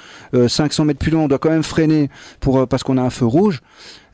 500 0.48 0.86
mètres 0.86 0.98
plus 0.98 1.10
loin 1.10 1.24
on 1.24 1.28
doit 1.28 1.38
quand 1.38 1.50
même 1.50 1.62
freiner 1.62 2.08
pour 2.40 2.66
parce 2.66 2.82
qu'on 2.82 2.96
a 2.96 3.02
un 3.02 3.10
feu 3.10 3.26
rouge 3.26 3.60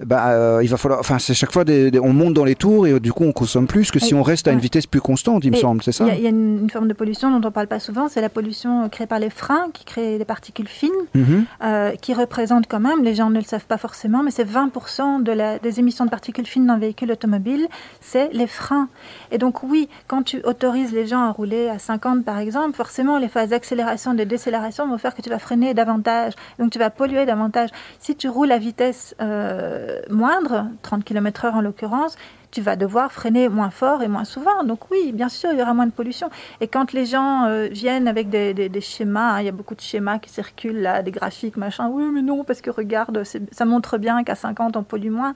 bah, 0.05 0.31
euh, 0.31 0.61
il 0.63 0.69
va 0.69 0.77
falloir. 0.77 1.01
Enfin, 1.01 1.19
c'est 1.19 1.35
chaque 1.35 1.53
fois 1.53 1.65
des, 1.65 1.91
des, 1.91 1.99
on 1.99 2.13
monte 2.13 2.35
dans 2.35 2.45
les 2.45 2.55
tours 2.55 2.87
et 2.87 2.93
euh, 2.93 3.01
du 3.01 3.13
coup 3.13 3.25
on 3.25 3.33
consomme 3.33 3.67
plus 3.67 3.91
que 3.91 3.99
si 3.99 4.15
on 4.15 4.23
reste 4.23 4.49
à 4.49 4.53
une 4.53 4.59
vitesse 4.59 4.87
plus 4.87 5.01
constante, 5.01 5.45
il 5.45 5.51
me 5.51 5.57
semble, 5.57 5.83
c'est 5.83 5.93
ça? 5.93 6.07
Il 6.15 6.21
y, 6.21 6.23
y, 6.23 6.27
a 6.27 6.31
une, 6.31 6.71
forme 6.71 6.89
de 6.89 6.95
pollution 6.95 7.39
dont 7.39 7.47
on 7.47 7.51
parle 7.53 7.67
pas 7.67 7.81
souvent, 7.81 8.09
c'est 8.09 8.21
la 8.21 8.31
pollution 8.31 8.70
créée 8.89 9.07
par 9.07 9.19
les 9.19 9.31
freins 9.31 9.67
qui 9.73 9.85
créent 9.85 10.19
des 10.19 10.25
particules 10.25 10.69
fines, 10.81 11.03
mm 11.15 11.23
-hmm. 11.23 11.45
euh, 11.63 11.91
qui 12.05 12.13
représentent 12.23 12.69
quand 12.73 12.85
même, 12.91 13.01
les 13.09 13.15
gens 13.19 13.31
ne 13.37 13.41
le 13.45 13.49
savent 13.53 13.71
pas 13.75 13.81
forcément, 13.87 14.21
mais 14.25 14.33
c'est 14.37 14.49
20% 14.59 15.23
de 15.29 15.33
la, 15.41 15.49
des 15.67 15.75
émissions 15.83 16.05
de 16.09 16.11
particules 16.19 16.49
fines 16.55 16.67
d'un 16.71 16.81
véhicule 16.87 17.11
automobile, 17.17 17.65
c'est 18.11 18.29
les 18.41 18.51
freins. 18.61 18.89
Et 19.33 19.39
donc 19.45 19.55
oui, 19.73 19.83
quand 20.11 20.23
tu 20.31 20.37
autorises 20.51 20.93
les 20.99 21.07
gens 21.13 21.25
à 21.29 21.33
rouler 21.39 21.65
à 21.77 21.79
50 21.79 22.25
par 22.31 22.39
exemple, 22.45 22.75
forcément 22.85 23.17
les 23.25 23.31
phases 23.35 23.51
d'accélération 23.55 24.09
et 24.15 24.19
de 24.23 24.25
décélération 24.37 24.83
vont 24.91 24.99
faire 25.05 25.15
que 25.17 25.23
tu 25.27 25.31
vas 25.35 25.43
freiner 25.49 25.71
davantage, 25.75 26.33
donc 26.59 26.69
tu 26.75 26.79
vas 26.85 26.91
polluer 27.01 27.25
davantage. 27.33 27.71
Si 28.05 28.13
tu 28.21 28.27
roules 28.29 28.53
à 28.53 28.59
vitesse 28.69 29.03
euh, 29.21 30.01
moindre, 30.11 30.57
30 30.83 31.05
km/h 31.05 31.53
en 31.59 31.63
l'occurrence, 31.67 32.17
tu 32.51 32.61
vas 32.61 32.77
devoir 32.77 33.13
freiner 33.13 33.49
moins 33.49 33.71
fort 33.71 34.03
et 34.03 34.09
moins 34.09 34.25
souvent. 34.25 34.65
Donc 34.65 34.91
oui, 34.91 35.13
bien 35.13 35.29
sûr, 35.29 35.51
il 35.53 35.59
y 35.59 35.63
aura 35.63 35.75
moins 35.75 35.87
de 35.87 35.93
pollution. 35.93 36.31
Et 36.61 36.69
quand 36.69 36.93
les 36.93 37.07
gens 37.07 37.45
euh, 37.45 37.69
viennent 37.71 38.09
avec 38.09 38.29
des, 38.29 38.55
des, 38.55 38.81
schémas, 38.81 39.35
hein, 39.35 39.41
il 39.41 39.47
y 39.47 39.49
a 39.49 39.53
beaucoup 39.53 39.75
de 39.75 39.81
schémas 39.81 40.19
qui 40.19 40.31
circulent 40.31 40.81
là, 40.81 41.03
des 41.03 41.11
graphiques, 41.11 41.57
machin, 41.57 41.89
oui, 41.89 42.05
mais 42.13 42.23
non, 42.23 42.45
parce 42.45 42.61
que 42.61 42.71
regarde, 42.71 43.23
ça 43.25 43.65
montre 43.65 43.99
bien 43.99 44.25
qu'à 44.25 44.35
50, 44.35 44.77
on 44.77 44.83
pollue 44.83 45.11
moins. 45.11 45.35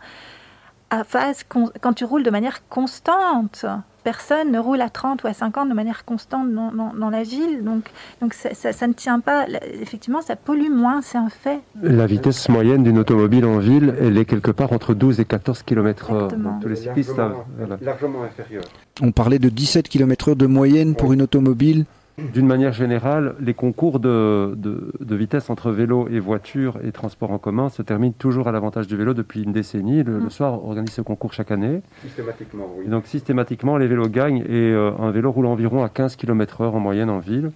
À 0.90 1.02
phase, 1.04 1.44
quand 1.44 1.92
tu 1.92 2.04
roules 2.04 2.22
de 2.22 2.30
manière 2.30 2.68
constante, 2.68 3.66
personne 4.04 4.52
ne 4.52 4.58
roule 4.58 4.80
à 4.80 4.90
30 4.90 5.24
ou 5.24 5.26
à 5.26 5.32
50 5.32 5.68
de 5.68 5.74
manière 5.74 6.04
constante 6.04 6.52
dans, 6.52 6.70
dans, 6.70 6.92
dans 6.94 7.10
la 7.10 7.22
ville. 7.22 7.64
Donc, 7.64 7.90
donc 8.20 8.34
ça, 8.34 8.54
ça, 8.54 8.72
ça, 8.72 8.86
ne 8.86 8.92
tient 8.92 9.18
pas. 9.18 9.46
Effectivement, 9.80 10.20
ça 10.20 10.36
pollue 10.36 10.70
moins, 10.70 11.02
c'est 11.02 11.18
un 11.18 11.30
fait. 11.30 11.60
La 11.82 12.06
vitesse 12.06 12.48
moyenne 12.48 12.84
d'une 12.84 12.98
automobile 12.98 13.44
en 13.46 13.58
ville, 13.58 13.94
elle 14.00 14.16
est 14.18 14.26
quelque 14.26 14.50
part 14.50 14.72
entre 14.72 14.94
12 14.94 15.20
et 15.20 15.24
14 15.24 15.62
km 15.62 16.12
h 16.12 16.60
tous 16.60 16.68
les 16.68 16.76
cyclistes 16.76 17.16
largement, 17.16 17.44
voilà. 17.58 17.78
largement 17.80 18.22
inférieure. 18.22 18.64
On 19.02 19.10
parlait 19.10 19.38
de 19.38 19.48
17 19.48 19.88
km 19.88 20.30
h 20.30 20.36
de 20.36 20.46
moyenne 20.46 20.90
oui. 20.90 20.94
pour 20.94 21.12
une 21.12 21.22
automobile. 21.22 21.86
D'une 22.16 22.46
manière 22.46 22.72
générale, 22.72 23.34
les 23.40 23.54
concours 23.54 23.98
de, 23.98 24.54
de, 24.56 24.92
de, 25.00 25.16
vitesse 25.16 25.50
entre 25.50 25.72
vélo 25.72 26.06
et 26.08 26.20
voiture 26.20 26.78
et 26.84 26.92
transport 26.92 27.32
en 27.32 27.38
commun 27.38 27.68
se 27.68 27.82
terminent 27.82 28.14
toujours 28.16 28.46
à 28.46 28.52
l'avantage 28.52 28.86
du 28.86 28.96
vélo 28.96 29.14
depuis 29.14 29.42
une 29.42 29.52
décennie. 29.52 30.04
Le, 30.04 30.18
mmh. 30.18 30.24
le, 30.24 30.30
soir, 30.30 30.64
on 30.64 30.68
organise 30.68 30.92
ce 30.92 31.00
concours 31.00 31.32
chaque 31.32 31.50
année. 31.50 31.82
Systématiquement, 32.02 32.68
oui. 32.76 32.84
Et 32.86 32.88
donc 32.88 33.06
systématiquement, 33.06 33.76
les 33.78 33.88
vélos 33.88 34.08
gagnent 34.08 34.44
et 34.48 34.70
euh, 34.70 34.92
un 34.96 35.10
vélo 35.10 35.32
roule 35.32 35.46
environ 35.46 35.82
à 35.82 35.88
15 35.88 36.14
km/h 36.14 36.66
en 36.66 36.78
moyenne 36.78 37.10
en 37.10 37.18
ville. 37.18 37.50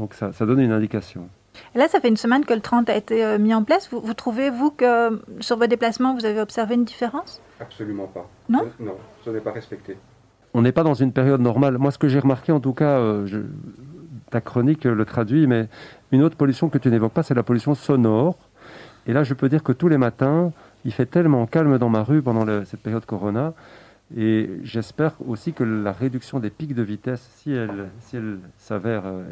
Donc 0.00 0.14
ça, 0.14 0.32
ça, 0.32 0.46
donne 0.46 0.60
une 0.60 0.72
indication. 0.72 1.28
Et 1.76 1.78
là, 1.78 1.86
ça 1.86 2.00
fait 2.00 2.08
une 2.08 2.16
semaine 2.16 2.44
que 2.44 2.54
le 2.54 2.60
30 2.60 2.90
a 2.90 2.96
été 2.96 3.24
euh, 3.24 3.38
mis 3.38 3.54
en 3.54 3.62
place. 3.62 3.88
Vous, 3.90 4.00
vous 4.00 4.14
trouvez, 4.14 4.50
vous, 4.50 4.72
que 4.72 5.22
sur 5.38 5.56
vos 5.58 5.66
déplacements, 5.68 6.14
vous 6.14 6.24
avez 6.24 6.40
observé 6.40 6.74
une 6.74 6.84
différence? 6.84 7.40
Absolument 7.60 8.08
pas. 8.08 8.28
Non? 8.48 8.64
Non, 8.80 8.96
ce 9.24 9.30
n'est 9.30 9.40
pas 9.40 9.52
respecté 9.52 9.96
on 10.56 10.62
n'est 10.62 10.72
pas 10.72 10.84
dans 10.84 10.94
une 10.94 11.12
période 11.12 11.42
normale. 11.42 11.76
Moi, 11.76 11.90
ce 11.90 11.98
que 11.98 12.08
j'ai 12.08 12.18
remarqué, 12.18 12.50
en 12.50 12.60
tout 12.60 12.72
cas, 12.72 12.98
euh, 12.98 13.26
je, 13.26 13.40
ta 14.30 14.40
chronique 14.40 14.84
le 14.84 15.04
traduit, 15.04 15.46
mais 15.46 15.68
une 16.12 16.22
autre 16.22 16.36
pollution 16.36 16.70
que 16.70 16.78
tu 16.78 16.88
n'évoques 16.88 17.12
pas, 17.12 17.22
c'est 17.22 17.34
la 17.34 17.42
pollution 17.42 17.74
sonore. 17.74 18.38
Et 19.06 19.12
là, 19.12 19.22
je 19.22 19.34
peux 19.34 19.50
dire 19.50 19.62
que 19.62 19.72
tous 19.72 19.88
les 19.88 19.98
matins, 19.98 20.52
il 20.86 20.92
fait 20.92 21.04
tellement 21.04 21.46
calme 21.46 21.76
dans 21.76 21.90
ma 21.90 22.02
rue 22.02 22.22
pendant 22.22 22.46
le, 22.46 22.64
cette 22.64 22.80
période 22.80 23.04
Corona. 23.04 23.52
Et 24.16 24.48
j'espère 24.62 25.12
aussi 25.28 25.52
que 25.52 25.62
la 25.62 25.92
réduction 25.92 26.40
des 26.40 26.48
pics 26.48 26.74
de 26.74 26.82
vitesse, 26.82 27.28
si 27.36 27.52
elle, 27.52 27.90
si 28.00 28.16
elle 28.16 28.38
s'avère 28.56 29.02
euh, 29.04 29.24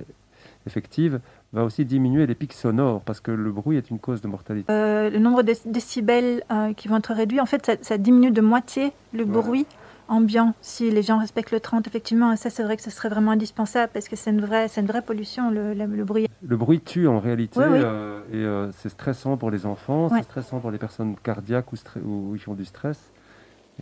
effective, 0.66 1.20
va 1.54 1.64
aussi 1.64 1.86
diminuer 1.86 2.26
les 2.26 2.34
pics 2.34 2.52
sonores, 2.52 3.00
parce 3.00 3.20
que 3.20 3.30
le 3.30 3.50
bruit 3.50 3.78
est 3.78 3.88
une 3.88 3.98
cause 3.98 4.20
de 4.20 4.28
mortalité. 4.28 4.70
Euh, 4.70 5.08
le 5.08 5.18
nombre 5.20 5.42
de 5.42 5.54
décibels 5.64 6.42
euh, 6.50 6.74
qui 6.74 6.88
vont 6.88 6.98
être 6.98 7.14
réduits, 7.14 7.40
en 7.40 7.46
fait, 7.46 7.64
ça, 7.64 7.76
ça 7.80 7.96
diminue 7.96 8.30
de 8.30 8.42
moitié 8.42 8.92
le 9.14 9.24
voilà. 9.24 9.40
bruit 9.40 9.66
ambiant, 10.08 10.54
si 10.60 10.90
les 10.90 11.02
gens 11.02 11.18
respectent 11.18 11.50
le 11.50 11.60
30, 11.60 11.86
effectivement, 11.86 12.34
ça 12.36 12.50
c'est 12.50 12.62
vrai 12.62 12.76
que 12.76 12.82
ce 12.82 12.90
serait 12.90 13.08
vraiment 13.08 13.32
indispensable 13.32 13.90
parce 13.92 14.08
que 14.08 14.16
c'est 14.16 14.30
une 14.30 14.40
vraie, 14.40 14.68
c'est 14.68 14.80
une 14.80 14.86
vraie 14.86 15.02
pollution 15.02 15.50
le, 15.50 15.74
le, 15.74 15.86
le, 15.86 16.04
bruit. 16.04 16.28
Le 16.42 16.56
bruit 16.56 16.80
tue 16.80 17.08
en 17.08 17.20
réalité 17.20 17.60
oui, 17.60 17.66
oui. 17.70 17.80
Euh, 17.82 18.20
et 18.32 18.36
euh, 18.36 18.70
c'est 18.72 18.88
stressant 18.88 19.36
pour 19.36 19.50
les 19.50 19.66
enfants, 19.66 20.08
ouais. 20.08 20.18
c'est 20.18 20.24
stressant 20.24 20.60
pour 20.60 20.70
les 20.70 20.78
personnes 20.78 21.16
cardiaques 21.22 21.72
ou, 21.72 21.76
ou 22.04 22.36
qui 22.36 22.48
ont 22.48 22.54
du 22.54 22.64
stress. 22.64 23.12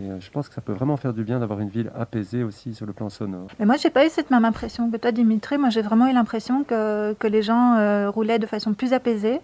Et 0.00 0.09
euh, 0.09 0.21
je 0.21 0.31
pense 0.31 0.49
que 0.49 0.55
ça 0.55 0.62
peut 0.62 0.73
vraiment 0.73 0.97
faire 0.97 1.12
du 1.12 1.23
bien 1.23 1.38
d'avoir 1.38 1.61
une 1.61 1.69
ville 1.69 1.93
apaisée 1.95 2.43
aussi 2.43 2.75
sur 2.75 2.87
le 2.87 2.95
plan 2.95 3.11
sonore. 3.11 3.49
Mais 3.59 3.67
moi, 3.67 3.76
j'ai 3.76 3.91
pas 3.91 4.07
eu 4.07 4.09
cette 4.09 4.31
même 4.31 4.47
impression 4.47 4.91
que 4.91 4.97
toi, 4.97 5.12
Dimitri. 5.12 5.59
Moi, 5.59 5.69
j'ai 5.69 5.83
vraiment 5.83 6.07
eu 6.09 6.14
l'impression 6.14 6.64
que, 6.64 7.12
que 7.12 7.26
les 7.26 7.43
gens 7.43 8.11
roulaient 8.11 8.38
de 8.38 8.47
façon 8.47 8.73
plus 8.73 8.95
apaisée. 8.95 9.41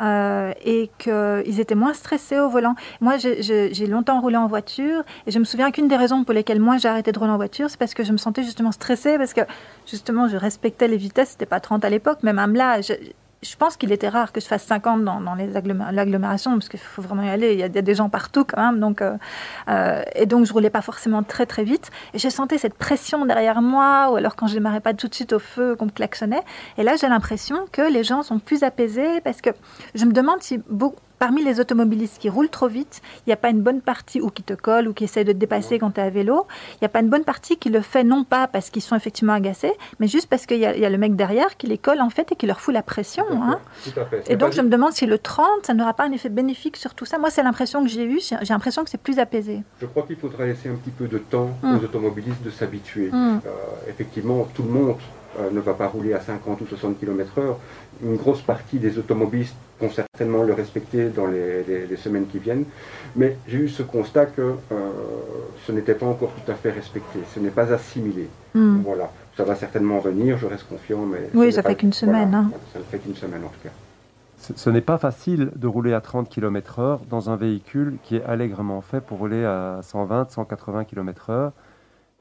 Euh, 0.00 0.52
et 0.64 0.90
qu'ils 0.98 1.60
étaient 1.60 1.76
moins 1.76 1.94
stressés 1.94 2.40
au 2.40 2.48
volant. 2.48 2.74
Moi, 3.00 3.16
j'ai 3.16 3.86
longtemps 3.86 4.20
roulé 4.20 4.36
en 4.36 4.48
voiture 4.48 5.04
et 5.26 5.30
je 5.30 5.38
me 5.38 5.44
souviens 5.44 5.70
qu'une 5.70 5.86
des 5.86 5.96
raisons 5.96 6.24
pour 6.24 6.34
lesquelles 6.34 6.58
moi 6.58 6.78
j'ai 6.78 6.88
arrêté 6.88 7.12
de 7.12 7.18
rouler 7.18 7.30
en 7.30 7.36
voiture, 7.36 7.70
c'est 7.70 7.78
parce 7.78 7.94
que 7.94 8.02
je 8.02 8.10
me 8.10 8.16
sentais 8.16 8.42
justement 8.42 8.72
stressée, 8.72 9.18
parce 9.18 9.34
que 9.34 9.42
justement 9.86 10.26
je 10.26 10.36
respectais 10.36 10.88
les 10.88 10.96
vitesses, 10.96 11.30
c'était 11.30 11.46
pas 11.46 11.60
30 11.60 11.84
à 11.84 11.90
l'époque, 11.90 12.24
même 12.24 12.54
là, 12.54 12.80
je 13.44 13.56
pense 13.56 13.76
qu'il 13.76 13.92
était 13.92 14.08
rare 14.08 14.32
que 14.32 14.40
je 14.40 14.46
fasse 14.46 14.64
50 14.64 15.04
dans, 15.04 15.20
l'agglomération, 15.92 16.52
parce 16.52 16.68
qu'il 16.68 16.80
faut 16.80 17.02
vraiment 17.02 17.22
y 17.22 17.28
aller. 17.28 17.52
Il 17.52 17.58
y, 17.58 17.62
a, 17.62 17.68
des 17.68 17.94
gens 17.94 18.08
partout 18.08 18.44
quand 18.44 18.60
même. 18.60 18.80
Donc, 18.80 19.02
euh, 19.02 19.16
euh, 19.68 20.02
et 20.14 20.26
donc, 20.26 20.46
je 20.46 20.52
roulais 20.52 20.70
pas 20.70 20.82
forcément 20.82 21.22
très 21.22 21.46
très 21.46 21.64
vite. 21.64 21.90
Et 22.14 22.18
je 22.18 22.28
sentais 22.28 22.58
cette 22.58 22.74
pression 22.74 23.26
derrière 23.26 23.62
moi, 23.62 24.10
ou 24.10 24.16
alors 24.16 24.36
quand 24.36 24.46
je 24.46 24.54
démarrais 24.54 24.80
pas 24.80 24.94
tout 24.94 25.08
de 25.08 25.14
suite 25.14 25.32
au 25.32 25.38
feu, 25.38 25.76
qu'on 25.76 25.86
me 25.86 25.90
klaxonnait. 25.90 26.42
Et 26.78 26.82
là, 26.82 26.96
j'ai 26.96 27.08
l'impression 27.08 27.66
que 27.70 27.82
les 27.82 28.04
gens 28.04 28.22
sont 28.22 28.38
plus 28.38 28.62
apaisés, 28.62 29.20
parce 29.22 29.40
que 29.40 29.50
je 29.94 30.04
me 30.04 30.12
demande 30.12 30.42
si 30.42 30.60
beaucoup 30.68 31.00
Parmi 31.18 31.42
les 31.44 31.60
automobilistes 31.60 32.18
qui 32.18 32.28
roulent 32.28 32.48
trop 32.48 32.68
vite, 32.68 33.00
il 33.18 33.28
n'y 33.28 33.32
a 33.32 33.36
pas 33.36 33.50
une 33.50 33.60
bonne 33.62 33.80
partie, 33.80 34.20
ou 34.20 34.30
qui 34.30 34.42
te 34.42 34.52
colle, 34.54 34.88
ou 34.88 34.92
qui 34.92 35.04
essaie 35.04 35.24
de 35.24 35.32
te 35.32 35.36
dépasser 35.38 35.78
quand 35.78 35.92
tu 35.92 36.00
es 36.00 36.02
à 36.02 36.10
vélo, 36.10 36.46
il 36.72 36.78
n'y 36.82 36.86
a 36.86 36.88
pas 36.88 37.00
une 37.00 37.08
bonne 37.08 37.24
partie 37.24 37.56
qui 37.56 37.70
le 37.70 37.80
fait 37.80 38.04
non 38.04 38.24
pas 38.24 38.46
parce 38.48 38.70
qu'ils 38.70 38.82
sont 38.82 38.96
effectivement 38.96 39.32
agacés, 39.32 39.72
mais 40.00 40.08
juste 40.08 40.28
parce 40.28 40.44
qu'il 40.46 40.58
y, 40.58 40.66
a- 40.66 40.74
il 40.74 40.80
y 40.80 40.84
a 40.86 40.90
le 40.90 40.98
mec 40.98 41.16
derrière 41.16 41.56
qui 41.56 41.66
les 41.66 41.78
colle 41.78 42.00
en 42.00 42.10
fait 42.10 42.32
et 42.32 42.36
qui 42.36 42.46
leur 42.46 42.60
fout 42.60 42.74
la 42.74 42.82
pression. 42.82 43.24
hein. 43.30 43.58
Tout 43.84 44.00
à 44.00 44.04
fait. 44.06 44.24
Et 44.30 44.36
donc 44.36 44.52
je 44.52 44.60
me 44.60 44.68
demande 44.68 44.92
si 44.92 45.06
le 45.06 45.18
30, 45.18 45.46
ça 45.66 45.74
n'aura 45.74 45.94
pas 45.94 46.04
un 46.04 46.12
effet 46.12 46.28
bénéfique 46.28 46.76
sur 46.76 46.94
tout 46.94 47.04
ça. 47.04 47.18
Moi, 47.18 47.30
c'est 47.30 47.42
l'impression 47.42 47.82
que 47.82 47.88
j'ai 47.88 48.04
eue, 48.04 48.20
j'ai 48.20 48.36
l'impression 48.52 48.82
que 48.84 48.90
c'est 48.90 49.00
plus 49.00 49.18
apaisé. 49.18 49.62
Je 49.80 49.86
crois 49.86 50.02
qu'il 50.02 50.16
faudra 50.16 50.44
laisser 50.46 50.68
un 50.68 50.74
petit 50.74 50.90
peu 50.90 51.06
de 51.06 51.18
temps 51.18 51.50
Mm. 51.62 51.76
aux 51.76 51.84
automobilistes 51.84 52.42
de 52.42 52.50
s'habituer. 52.50 53.10
Mm. 53.12 53.40
Euh, 53.46 53.50
effectivement, 53.88 54.46
tout 54.54 54.62
le 54.62 54.68
monde 54.70 54.96
ne 55.52 55.60
va 55.60 55.74
pas 55.74 55.86
rouler 55.88 56.12
à 56.14 56.20
50 56.20 56.60
ou 56.60 56.66
60 56.66 56.98
km/h. 57.00 57.54
Une 58.02 58.16
grosse 58.16 58.42
partie 58.42 58.78
des 58.78 58.98
automobilistes 58.98 59.54
vont 59.80 59.90
certainement 59.90 60.42
le 60.42 60.52
respecter 60.54 61.08
dans 61.08 61.26
les, 61.26 61.62
les- 61.64 61.86
les 61.86 61.96
semaines 61.96 62.26
qui 62.26 62.38
viennent. 62.38 62.64
Mais 63.16 63.36
j'ai 63.48 63.58
eu 63.58 63.68
ce 63.68 63.82
constat 63.82 64.26
que 64.26 64.42
euh, 64.42 64.90
ce 65.66 65.72
n'était 65.72 65.94
pas 65.94 66.06
encore 66.06 66.30
tout 66.44 66.50
à 66.50 66.54
fait 66.54 66.70
respecté. 66.70 67.18
Ce 67.34 67.40
n'est 67.40 67.50
pas 67.50 67.72
assimilé. 67.72 68.28
Hmm. 68.54 68.78
Voilà. 68.84 69.10
Ça 69.36 69.44
va 69.44 69.54
certainement 69.56 69.98
venir, 69.98 70.38
je 70.38 70.46
reste 70.46 70.68
confiant. 70.68 71.00
Mais 71.06 71.28
Oui, 71.34 71.52
ça 71.52 71.62
fait 71.62 71.74
qu'une 71.74 71.92
semaine, 71.92 72.30
voilà, 72.30 72.44
hein. 72.46 72.50
Ça 72.72 72.78
ne 72.78 72.84
fait 72.84 72.98
qu'une 72.98 73.16
semaine 73.16 73.42
en 73.44 73.48
tout 73.48 73.60
cas. 73.64 73.70
Ce, 74.38 74.52
ce 74.56 74.70
n'est 74.70 74.80
pas 74.82 74.98
facile 74.98 75.50
de 75.56 75.66
rouler 75.66 75.92
à 75.94 76.00
30 76.00 76.28
km/h 76.28 76.98
dans 77.08 77.30
un 77.30 77.36
véhicule 77.36 77.96
qui 78.02 78.16
est 78.16 78.24
allègrement 78.24 78.80
fait 78.82 79.00
pour 79.00 79.18
rouler 79.18 79.44
à 79.44 79.80
120, 79.82 80.30
180 80.30 80.84
km/h. 80.84 81.50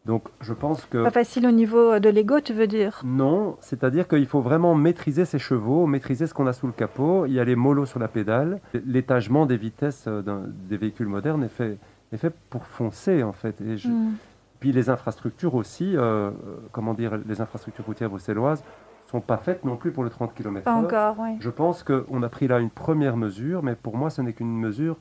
Donc 0.05 0.23
je 0.41 0.53
pense 0.53 0.83
que 0.85 1.01
Pas 1.03 1.11
facile 1.11 1.47
au 1.47 1.51
niveau 1.51 1.97
de 1.99 2.09
l'ego, 2.09 2.41
tu 2.41 2.51
veux 2.53 2.67
dire 2.67 3.01
non, 3.05 3.55
c'est-à-dire 3.61 4.07
qu'il 4.07 4.25
faut 4.27 4.41
vraiment 4.41 4.75
maîtriser 4.75 5.23
ses 5.23 5.39
chevaux, 5.39 5.85
maîtriser 5.87 6.27
ce 6.27 6.33
qu'on 6.33 6.47
a 6.47 6.53
sous 6.53 6.67
le 6.67 6.73
capot. 6.73 7.25
Il 7.25 7.31
y 7.33 7.39
a 7.39 7.45
les 7.45 7.55
molos 7.55 7.85
sur 7.85 7.99
la 7.99 8.09
pédale. 8.09 8.59
L'étagement 8.85 9.45
des 9.45 9.55
vitesses 9.57 10.05
euh, 10.07 10.21
des 10.69 10.75
véhicules 10.77 11.07
modernes 11.07 11.43
est 11.43 11.47
fait, 11.49 11.77
est 12.11 12.17
fait 12.17 12.33
pour 12.49 12.65
foncer 12.65 13.23
en 13.23 13.31
fait. 13.31 13.59
Et 13.61 13.77
je- 13.77 13.87
Hmm. 13.89 14.13
Puis 14.59 14.71
les 14.71 14.89
infrastructures 14.89 15.55
aussi, 15.55 15.95
euh, 15.97 16.01
euh, 16.01 16.31
comment 16.71 16.93
dire, 16.93 17.17
les 17.27 17.41
infrastructures 17.41 17.85
routières 17.85 18.09
bruxelloises 18.09 18.63
sont 19.11 19.19
pas 19.19 19.35
faites 19.37 19.65
non 19.65 19.75
plus 19.75 19.91
pour 19.91 20.03
le 20.05 20.09
30 20.09 20.33
km/h. 20.33 20.63
Pas 20.63 20.73
encore, 20.73 21.15
oui. 21.19 21.35
Je 21.41 21.49
pense 21.49 21.83
qu'on 21.83 22.23
a 22.23 22.29
pris 22.29 22.47
là 22.47 22.59
une 22.59 22.69
première 22.69 23.17
mesure, 23.17 23.61
mais 23.61 23.75
pour 23.75 23.97
moi, 23.97 24.09
ce 24.09 24.21
n'est 24.21 24.31
qu'une 24.31 24.57
mesure, 24.57 24.95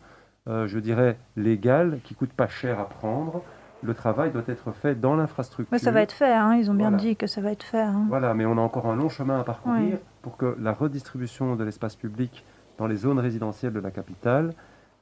euh, 0.48 0.66
je 0.66 0.80
dirais, 0.80 1.16
légale, 1.36 2.00
qui 2.02 2.14
coûte 2.16 2.32
pas 2.32 2.48
cher 2.48 2.80
à 2.80 2.84
prendre. 2.88 3.42
Le 3.82 3.94
travail 3.94 4.30
doit 4.30 4.42
être 4.46 4.70
fait 4.72 4.94
dans 5.00 5.16
l'infrastructure. 5.16 5.72
Mais 5.72 5.78
ça 5.78 5.90
va 5.90 6.02
être 6.02 6.12
fait, 6.12 6.32
hein, 6.32 6.54
ils 6.54 6.70
ont 6.70 6.74
bien 6.74 6.90
Voilà. 6.90 7.02
dit 7.02 7.16
que 7.16 7.26
ça 7.26 7.40
va 7.40 7.50
être 7.52 7.64
fait. 7.64 7.80
hein. 7.80 8.04
Voilà, 8.08 8.32
mais 8.34 8.46
on 8.46 8.56
a 8.58 8.60
encore 8.60 8.86
un 8.86 8.94
long 8.96 9.08
chemin 9.08 9.40
à 9.40 9.44
parcourir 9.44 9.94
Oui. 9.94 9.98
pour 10.22 10.36
que 10.36 10.56
la 10.60 10.72
redistribution 10.72 11.56
de 11.56 11.64
l'espace 11.64 11.96
public 11.96 12.44
dans 12.78 12.86
les 12.86 12.96
zones 12.96 13.18
résidentielles 13.18 13.72
de 13.72 13.80
la 13.80 13.90
capitale 13.90 14.52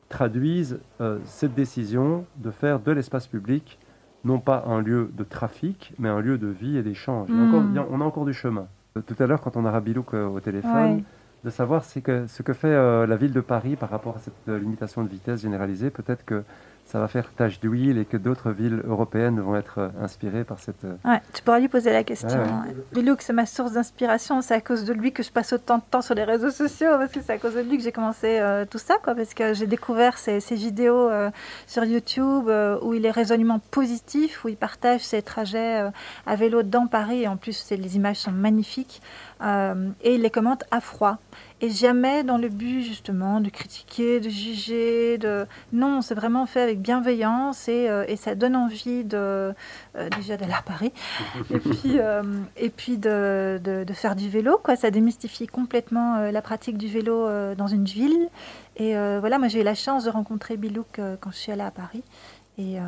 traduise 0.09 0.81
euh, 1.01 1.19
cette 1.25 1.55
décision 1.55 2.25
de 2.37 2.51
faire 2.51 2.81
de 2.81 2.91
l'espace 2.93 3.27
public 3.27 3.79
non 4.25 4.39
pas 4.39 4.65
un 4.67 4.83
lieu 4.83 5.11
de 5.15 5.25
trafic, 5.25 5.95
mais 5.99 6.09
un 6.09 6.21
lieu 6.21 6.37
de 6.37 6.49
vie 6.49 6.77
et 6.77 6.83
d'échange. 6.83 7.29
Mm. 7.31 7.79
a- 7.79 7.87
on 7.91 8.01
a 8.01 8.05
encore 8.05 8.25
du 8.27 8.35
chemin. 8.35 8.67
Euh, 8.97 9.01
Tout 9.01 9.15
à 9.19 9.27
l'heure, 9.27 9.41
quand 9.41 9.57
on 9.57 9.65
a 9.65 9.71
Rabilouk 9.71 10.13
euh, 10.15 10.27
au 10.27 10.41
téléphone, 10.41 11.03
de 11.43 11.49
savoir 11.51 11.83
que, 12.05 12.27
ce 12.27 12.43
que 12.43 12.53
fait 12.53 12.69
euh, 12.69 13.07
la 13.07 13.17
ville 13.17 13.33
de 13.33 13.41
Paris 13.41 13.77
par 13.77 13.89
rapport 13.89 14.17
à 14.17 14.19
cette 14.19 14.47
limitation 14.61 15.03
de 15.03 15.09
vitesse 15.09 15.41
généralisée. 15.41 15.89
Peut-être 15.89 16.23
que 16.27 16.43
ça 16.87 16.99
va 16.99 17.07
faire 17.07 17.31
tache 17.37 17.61
d'huile 17.61 17.99
et 17.99 18.05
que 18.05 18.17
d'autres 18.17 18.51
villes 18.51 18.83
européennes 18.85 19.39
vont 19.41 19.55
être 19.55 19.79
euh, 19.79 19.89
inspirées 20.03 20.43
par 20.43 20.59
cette... 20.59 20.85
euh, 20.85 20.95
Ouais, 21.05 21.21
tu 21.33 21.41
pourras 21.43 21.61
lui 21.61 21.69
poser 21.69 21.93
la 21.93 22.03
question. 22.03 22.41
Ouais. 22.41 22.75
Bilouk, 22.93 23.23
c'est 23.23 23.33
ma 23.33 23.47
source 23.47 23.73
d'inspiration. 23.73 24.43
C'est 24.43 24.55
à 24.55 24.61
cause 24.61 24.85
de 24.85 24.93
lui 24.93 25.13
que 25.13 25.23
je 25.23 25.31
passe 25.31 25.53
autant 25.53 25.79
de 25.79 25.83
temps 25.89 26.03
sur 26.03 26.17
les 26.17 26.25
réseaux 26.25 26.51
sociaux. 26.51 26.89
Parce 26.99 27.13
que 27.13 27.21
c'est 27.21 27.33
à 27.35 27.39
cause 27.39 27.55
de 27.55 27.61
lui 27.61 27.77
que 27.77 27.85
j'ai 27.85 27.93
commencé 27.93 28.39
euh, 28.41 28.65
tout 28.69 28.79
ça. 28.79 28.97
Quoi, 29.05 29.15
parce 29.15 29.35
que 29.35 29.55
j'ai 29.55 29.69
découvert 29.69 30.19
ces, 30.19 30.41
ces 30.41 30.57
vidéos 30.57 31.09
euh, 31.09 31.31
sur 31.69 31.85
YouTube 31.85 32.49
euh, 32.49 32.77
où 32.83 32.93
il 32.95 33.07
est 33.07 33.11
résolument 33.13 33.61
positif, 33.71 34.45
où 34.45 34.49
il 34.49 34.57
partage 34.57 35.03
ses 35.03 35.23
trajets 35.23 35.89
à 36.27 36.35
vélo 36.35 36.65
dans 36.65 36.89
Paris. 36.89 37.23
Et 37.23 37.29
en 37.29 37.37
plus, 37.37 37.71
les 37.71 37.95
images 37.97 38.17
sont 38.17 38.33
magnifiques. 38.33 39.01
Euh, 39.42 39.88
et 40.02 40.14
il 40.16 40.23
les 40.23 40.30
commente 40.30 40.64
à 40.70 40.80
froid. 40.80 41.18
Et 41.62 41.70
jamais 41.70 42.25
dans 42.25 42.38
le 42.38 42.49
but 42.49 42.82
justement 42.82 43.40
de 43.40 43.49
critiquer, 43.50 44.20
de 44.20 44.28
juger. 44.28 45.18
De... 45.18 45.47
Non, 45.73 46.00
c'est 46.02 46.14
vraiment 46.14 46.47
fait 46.47 46.61
avec 46.62 46.80
bienveillance 46.80 47.68
et, 47.68 47.88
euh, 47.88 48.05
et 48.09 48.16
ça 48.16 48.35
donne 48.35 48.57
envie 48.57 49.05
de, 49.05 49.16
euh, 49.16 49.53
déjà 50.16 50.37
d'aller 50.37 50.53
à 50.55 50.62
Paris 50.62 50.92
et 51.50 51.59
puis, 51.59 51.98
euh, 51.98 52.22
et 52.57 52.70
puis 52.70 52.96
de, 52.98 53.61
de- 53.62 53.85
de 53.85 53.92
faire 53.92 54.16
du 54.16 54.29
vélo. 54.29 54.59
Quoi. 54.62 54.76
Ça 54.76 54.90
démystifie 54.90 55.46
complètement 55.46 56.31
la 56.31 56.42
pratique 56.42 56.79
du 56.79 56.88
vélo 56.88 57.26
dans 57.55 57.66
une 57.66 57.85
ville. 57.85 58.29
Et 58.76 58.94
voilà, 58.94 59.38
moi 59.38 59.48
j'ai 59.48 59.61
eu 59.61 59.64
la 59.64 59.74
chance 59.74 60.05
de 60.05 60.11
rencontrer 60.11 60.57
Bilouk 60.57 61.00
quand 61.20 61.31
je 61.31 61.37
suis 61.37 61.53
allée 61.53 61.61
à 61.62 61.70
Paris. 61.70 62.03
Et, 62.59 62.79
euh, 62.79 62.83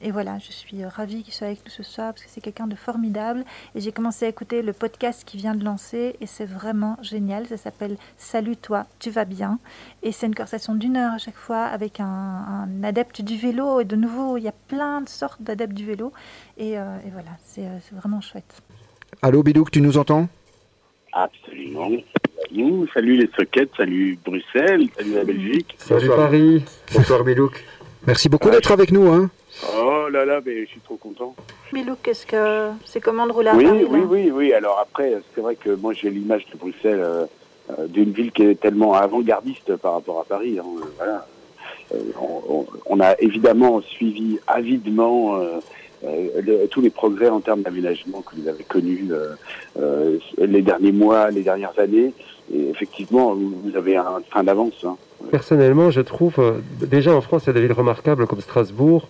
et 0.00 0.10
voilà, 0.10 0.38
je 0.38 0.50
suis 0.50 0.84
ravie 0.84 1.22
qu'il 1.22 1.32
soit 1.32 1.46
avec 1.46 1.64
nous 1.64 1.70
ce 1.70 1.84
soir 1.84 2.12
parce 2.12 2.24
que 2.24 2.30
c'est 2.30 2.40
quelqu'un 2.40 2.66
de 2.66 2.74
formidable. 2.74 3.44
Et 3.74 3.80
j'ai 3.80 3.92
commencé 3.92 4.24
à 4.24 4.28
écouter 4.28 4.60
le 4.62 4.72
podcast 4.72 5.22
qu'il 5.24 5.38
vient 5.38 5.54
de 5.54 5.64
lancer 5.64 6.16
et 6.20 6.26
c'est 6.26 6.46
vraiment 6.46 6.96
génial. 7.00 7.46
Ça 7.46 7.56
s'appelle 7.56 7.96
Salut 8.16 8.56
toi, 8.56 8.86
tu 8.98 9.10
vas 9.10 9.24
bien. 9.24 9.60
Et 10.02 10.10
c'est 10.10 10.26
une 10.26 10.34
conversation 10.34 10.74
d'une 10.74 10.96
heure 10.96 11.12
à 11.12 11.18
chaque 11.18 11.36
fois 11.36 11.64
avec 11.64 12.00
un, 12.00 12.06
un 12.06 12.82
adepte 12.82 13.22
du 13.22 13.36
vélo. 13.36 13.80
Et 13.80 13.84
de 13.84 13.94
nouveau, 13.94 14.36
il 14.36 14.42
y 14.42 14.48
a 14.48 14.54
plein 14.68 15.00
de 15.00 15.08
sortes 15.08 15.40
d'adeptes 15.42 15.74
du 15.74 15.86
vélo. 15.86 16.12
Et, 16.58 16.76
euh, 16.76 16.98
et 17.06 17.10
voilà, 17.10 17.30
c'est 17.44 17.66
euh, 17.66 17.78
c'est 17.82 17.94
vraiment 17.94 18.20
chouette. 18.20 18.62
Allô 19.20 19.42
Bidouk, 19.44 19.70
tu 19.70 19.80
nous 19.80 19.96
entends? 19.96 20.28
Absolument. 21.12 21.90
Salut 22.92 23.16
les 23.16 23.30
sockets, 23.36 23.70
salut 23.76 24.18
Bruxelles, 24.24 24.88
salut 24.96 25.14
la 25.14 25.24
Belgique. 25.24 25.74
Salut 25.78 26.08
Bonsoir. 26.08 26.16
Paris 26.16 26.64
Bonsoir 26.92 27.24
Bilouk. 27.24 27.64
Merci 28.06 28.28
beaucoup 28.28 28.50
d'être 28.50 28.72
avec 28.72 28.90
nous. 28.90 29.08
Hein. 29.12 29.30
Oh 29.76 30.08
là 30.10 30.24
là, 30.24 30.40
mais 30.44 30.62
je 30.64 30.70
suis 30.70 30.80
trop 30.80 30.96
content. 30.96 31.34
Bilou, 31.72 31.94
qu'est-ce 32.02 32.26
que 32.26 32.70
c'est 32.84 33.00
comment 33.00 33.26
de 33.26 33.32
rouler 33.32 33.48
à 33.50 33.54
Oui, 33.54 33.64
Paris 33.64 33.84
oui, 33.88 34.00
là 34.00 34.06
oui, 34.08 34.30
oui. 34.32 34.52
Alors 34.52 34.78
après, 34.80 35.14
c'est 35.34 35.40
vrai 35.40 35.54
que 35.56 35.70
moi 35.70 35.92
j'ai 35.92 36.10
l'image 36.10 36.46
de 36.52 36.58
Bruxelles 36.58 37.00
euh, 37.02 37.26
euh, 37.78 37.86
d'une 37.86 38.10
ville 38.12 38.32
qui 38.32 38.42
est 38.44 38.60
tellement 38.60 38.94
avant-gardiste 38.94 39.76
par 39.76 39.94
rapport 39.94 40.20
à 40.20 40.24
Paris. 40.24 40.58
hein, 40.58 40.64
euh, 40.78 40.84
voilà. 40.98 41.26
Euh, 41.94 41.98
on, 42.20 42.42
on- 42.48 42.66
on 42.86 43.00
a 43.00 43.14
évidemment 43.20 43.80
suivi 43.82 44.38
avidement 44.46 45.36
euh, 45.36 45.60
le- 46.04 46.66
tous 46.66 46.80
les 46.80 46.90
progrès 46.90 47.28
en 47.28 47.40
termes 47.40 47.62
d'aménagement 47.62 48.22
que 48.22 48.34
vous 48.40 48.48
avez 48.48 48.64
connus 48.64 49.06
euh, 49.10 49.34
euh, 49.80 50.18
les 50.38 50.62
derniers 50.62 50.92
mois, 50.92 51.30
les 51.30 51.42
dernières 51.42 51.78
années. 51.78 52.12
Et 52.52 52.68
effectivement, 52.70 53.34
vous 53.34 53.76
avez 53.76 53.96
un 53.96 54.20
train 54.30 54.44
d'avance. 54.44 54.74
hein. 54.84 54.96
Personnellement, 55.30 55.90
je 55.90 56.00
trouve, 56.00 56.34
euh, 56.38 56.52
déjà 56.80 57.14
en 57.14 57.20
France, 57.20 57.44
il 57.44 57.48
y 57.48 57.50
a 57.50 57.52
des 57.54 57.60
villes 57.62 57.72
remarquables 57.72 58.26
comme 58.26 58.40
Strasbourg, 58.40 59.06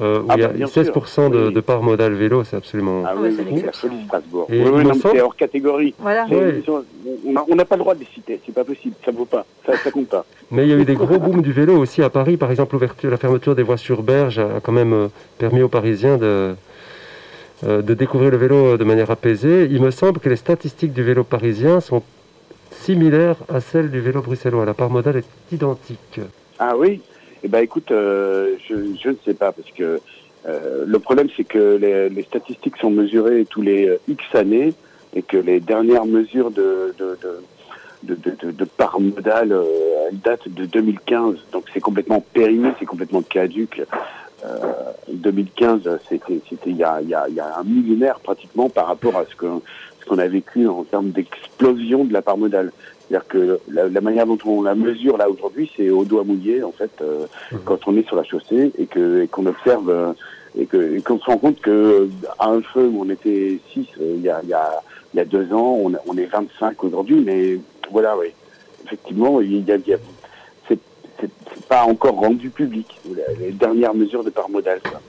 euh, 0.00 0.20
où 0.20 0.26
Ah 0.28 0.34
il 0.36 0.40
y 0.40 0.44
a 0.44 0.48
bah, 0.48 0.54
bien 0.54 0.66
16% 0.66 1.30
de, 1.30 1.46
Oui. 1.48 1.52
de 1.54 1.60
part 1.60 1.82
modale 1.82 2.14
vélo, 2.14 2.44
c'est 2.44 2.56
absolument... 2.56 3.02
Ah 3.06 3.14
oui, 3.16 3.34
c'est 3.36 3.44
oui, 3.44 3.62
Strasbourg. 4.06 4.46
Et 4.50 4.62
oui, 4.62 4.84
non, 4.84 4.94
c'est 4.94 5.20
hors 5.20 5.36
catégorie. 5.36 5.94
Voilà. 5.98 6.26
On 6.30 7.32
n'a 7.32 7.44
on 7.48 7.54
n'a 7.54 7.64
pas 7.64 7.76
le 7.76 7.80
droit 7.80 7.94
de 7.94 8.00
les 8.00 8.08
citer, 8.14 8.40
c'est 8.44 8.54
pas 8.54 8.64
possible, 8.64 8.94
ça 9.04 9.10
vaut 9.10 9.24
pas, 9.26 9.44
ça, 9.66 9.76
ça 9.76 9.90
compte 9.90 10.08
pas. 10.08 10.24
Mais 10.50 10.64
il 10.64 10.70
y 10.70 10.72
a 10.72 10.76
eu 10.76 10.84
des 10.84 10.94
gros 10.94 11.18
booms 11.18 11.42
du 11.42 11.52
vélo 11.52 11.76
aussi 11.76 12.02
à 12.02 12.10
Paris. 12.10 12.36
Par 12.36 12.50
exemple, 12.50 12.74
l'ouverture, 12.74 13.10
la 13.10 13.16
fermeture 13.18 13.54
des 13.54 13.62
voies 13.62 13.76
sur 13.76 14.02
berge 14.02 14.38
a 14.38 14.60
quand 14.62 14.72
même 14.72 14.92
euh, 14.92 15.08
permis 15.38 15.62
aux 15.62 15.68
Parisiens 15.68 16.16
de, 16.16 16.54
euh, 17.64 17.82
de 17.82 17.94
découvrir 17.94 18.30
le 18.30 18.36
vélo 18.38 18.76
de 18.76 18.84
manière 18.84 19.10
apaisée. 19.10 19.68
Il 19.70 19.82
me 19.82 19.90
semble 19.90 20.20
que 20.20 20.28
les 20.28 20.36
statistiques 20.36 20.92
du 20.92 21.02
vélo 21.02 21.22
parisien 21.24 21.80
sont 21.80 22.02
similaires 22.70 23.36
à 23.52 23.60
celles 23.60 23.90
du 23.90 24.00
vélo 24.00 24.22
bruxellois. 24.22 24.64
La 24.64 24.74
part 24.74 24.90
modale 24.90 25.18
est 25.18 25.54
identique. 25.54 26.20
Ah 26.58 26.76
oui? 26.76 27.00
Eh 27.44 27.48
ben 27.48 27.60
écoute, 27.60 27.90
euh, 27.90 28.56
je, 28.68 28.74
ne 29.08 29.16
sais 29.24 29.34
pas, 29.34 29.52
parce 29.52 29.70
que 29.72 30.00
euh, 30.46 30.84
le 30.86 30.98
problème 30.98 31.28
c'est 31.36 31.44
que 31.44 31.76
les, 31.76 32.22
statistiques 32.22 32.76
sont 32.76 32.90
mesurées 32.90 33.46
tous 33.48 33.62
les 33.62 33.88
euh, 33.88 34.00
X 34.08 34.22
années, 34.34 34.74
et 35.14 35.22
que 35.22 35.36
les 35.36 35.60
dernières 35.60 36.06
mesures 36.06 36.50
de, 36.50 36.94
de, 36.98 37.18
de, 38.04 38.50
de, 38.50 38.64
part 38.64 38.98
datent 40.12 40.48
de 40.48 40.64
2015, 40.64 41.36
donc 41.52 41.64
c'est 41.74 41.80
complètement 41.80 42.24
périmé, 42.32 42.70
c'est 42.78 42.86
complètement 42.86 43.22
caduque. 43.22 43.82
Euh, 44.44 44.58
2015, 45.12 45.88
c'était 46.08 46.40
il 46.66 46.76
y 46.76 46.82
a, 46.82 46.98
un 47.56 47.64
millénaire 47.64 48.18
pratiquement 48.20 48.68
par 48.68 48.86
rapport 48.86 49.16
à 49.16 49.24
ce 49.24 49.36
ce 50.00 50.08
qu'on 50.08 50.18
a 50.18 50.26
vécu 50.26 50.66
en 50.66 50.82
termes 50.82 51.10
d'explosion 51.10 52.04
de 52.04 52.12
la 52.12 52.22
part 52.22 52.36
modale. 52.36 52.72
C'est-à-dire 53.12 53.28
que 53.28 53.60
la, 53.68 53.88
la 53.90 54.00
manière 54.00 54.26
dont 54.26 54.38
on 54.46 54.62
la 54.62 54.74
mesure 54.74 55.18
là 55.18 55.28
aujourd'hui, 55.28 55.70
c'est 55.76 55.90
au 55.90 56.02
doigt 56.04 56.24
mouillé 56.24 56.62
en 56.62 56.72
fait 56.72 56.90
euh, 57.02 57.26
Mhm. 57.52 57.58
quand 57.66 57.86
on 57.86 57.94
est 57.98 58.06
sur 58.06 58.16
la 58.16 58.24
chaussée 58.24 58.72
et 58.78 58.86
que 58.86 59.26
qu'on 59.26 59.44
observe 59.44 59.90
euh, 59.90 60.12
et 60.58 60.64
que 60.64 60.98
qu'on 61.02 61.18
se 61.18 61.26
rend 61.26 61.36
compte 61.36 61.60
que 61.60 62.08
à 62.38 62.48
un 62.48 62.62
feu 62.62 62.86
où 62.86 63.02
on 63.04 63.10
était 63.10 63.58
6 63.74 63.86
il 64.00 64.22
y 64.22 64.30
a 64.30 64.40
il 64.42 64.48
y 64.48 64.54
a 64.54 64.80
il 65.12 65.18
y 65.18 65.20
a 65.20 65.26
deux 65.26 65.52
ans, 65.52 65.76
on, 65.84 65.92
on 66.06 66.16
est 66.16 66.24
25 66.24 66.82
aujourd'hui, 66.84 67.20
mais 67.22 67.58
voilà, 67.90 68.16
oui. 68.16 68.28
Effectivement, 68.86 69.42
il 69.42 69.62
y 69.68 69.70
a, 69.72 69.74
a- 69.74 69.98
c'est 70.66 70.78
pas 71.68 71.82
encore 71.84 72.14
rendu 72.14 72.48
public, 72.48 72.86
les, 73.38 73.52
dernières 73.52 73.92
mesures 73.94 74.24
de 74.24 74.30
part 74.30 74.48
modale. 74.48 74.80
quoi. 74.80 75.00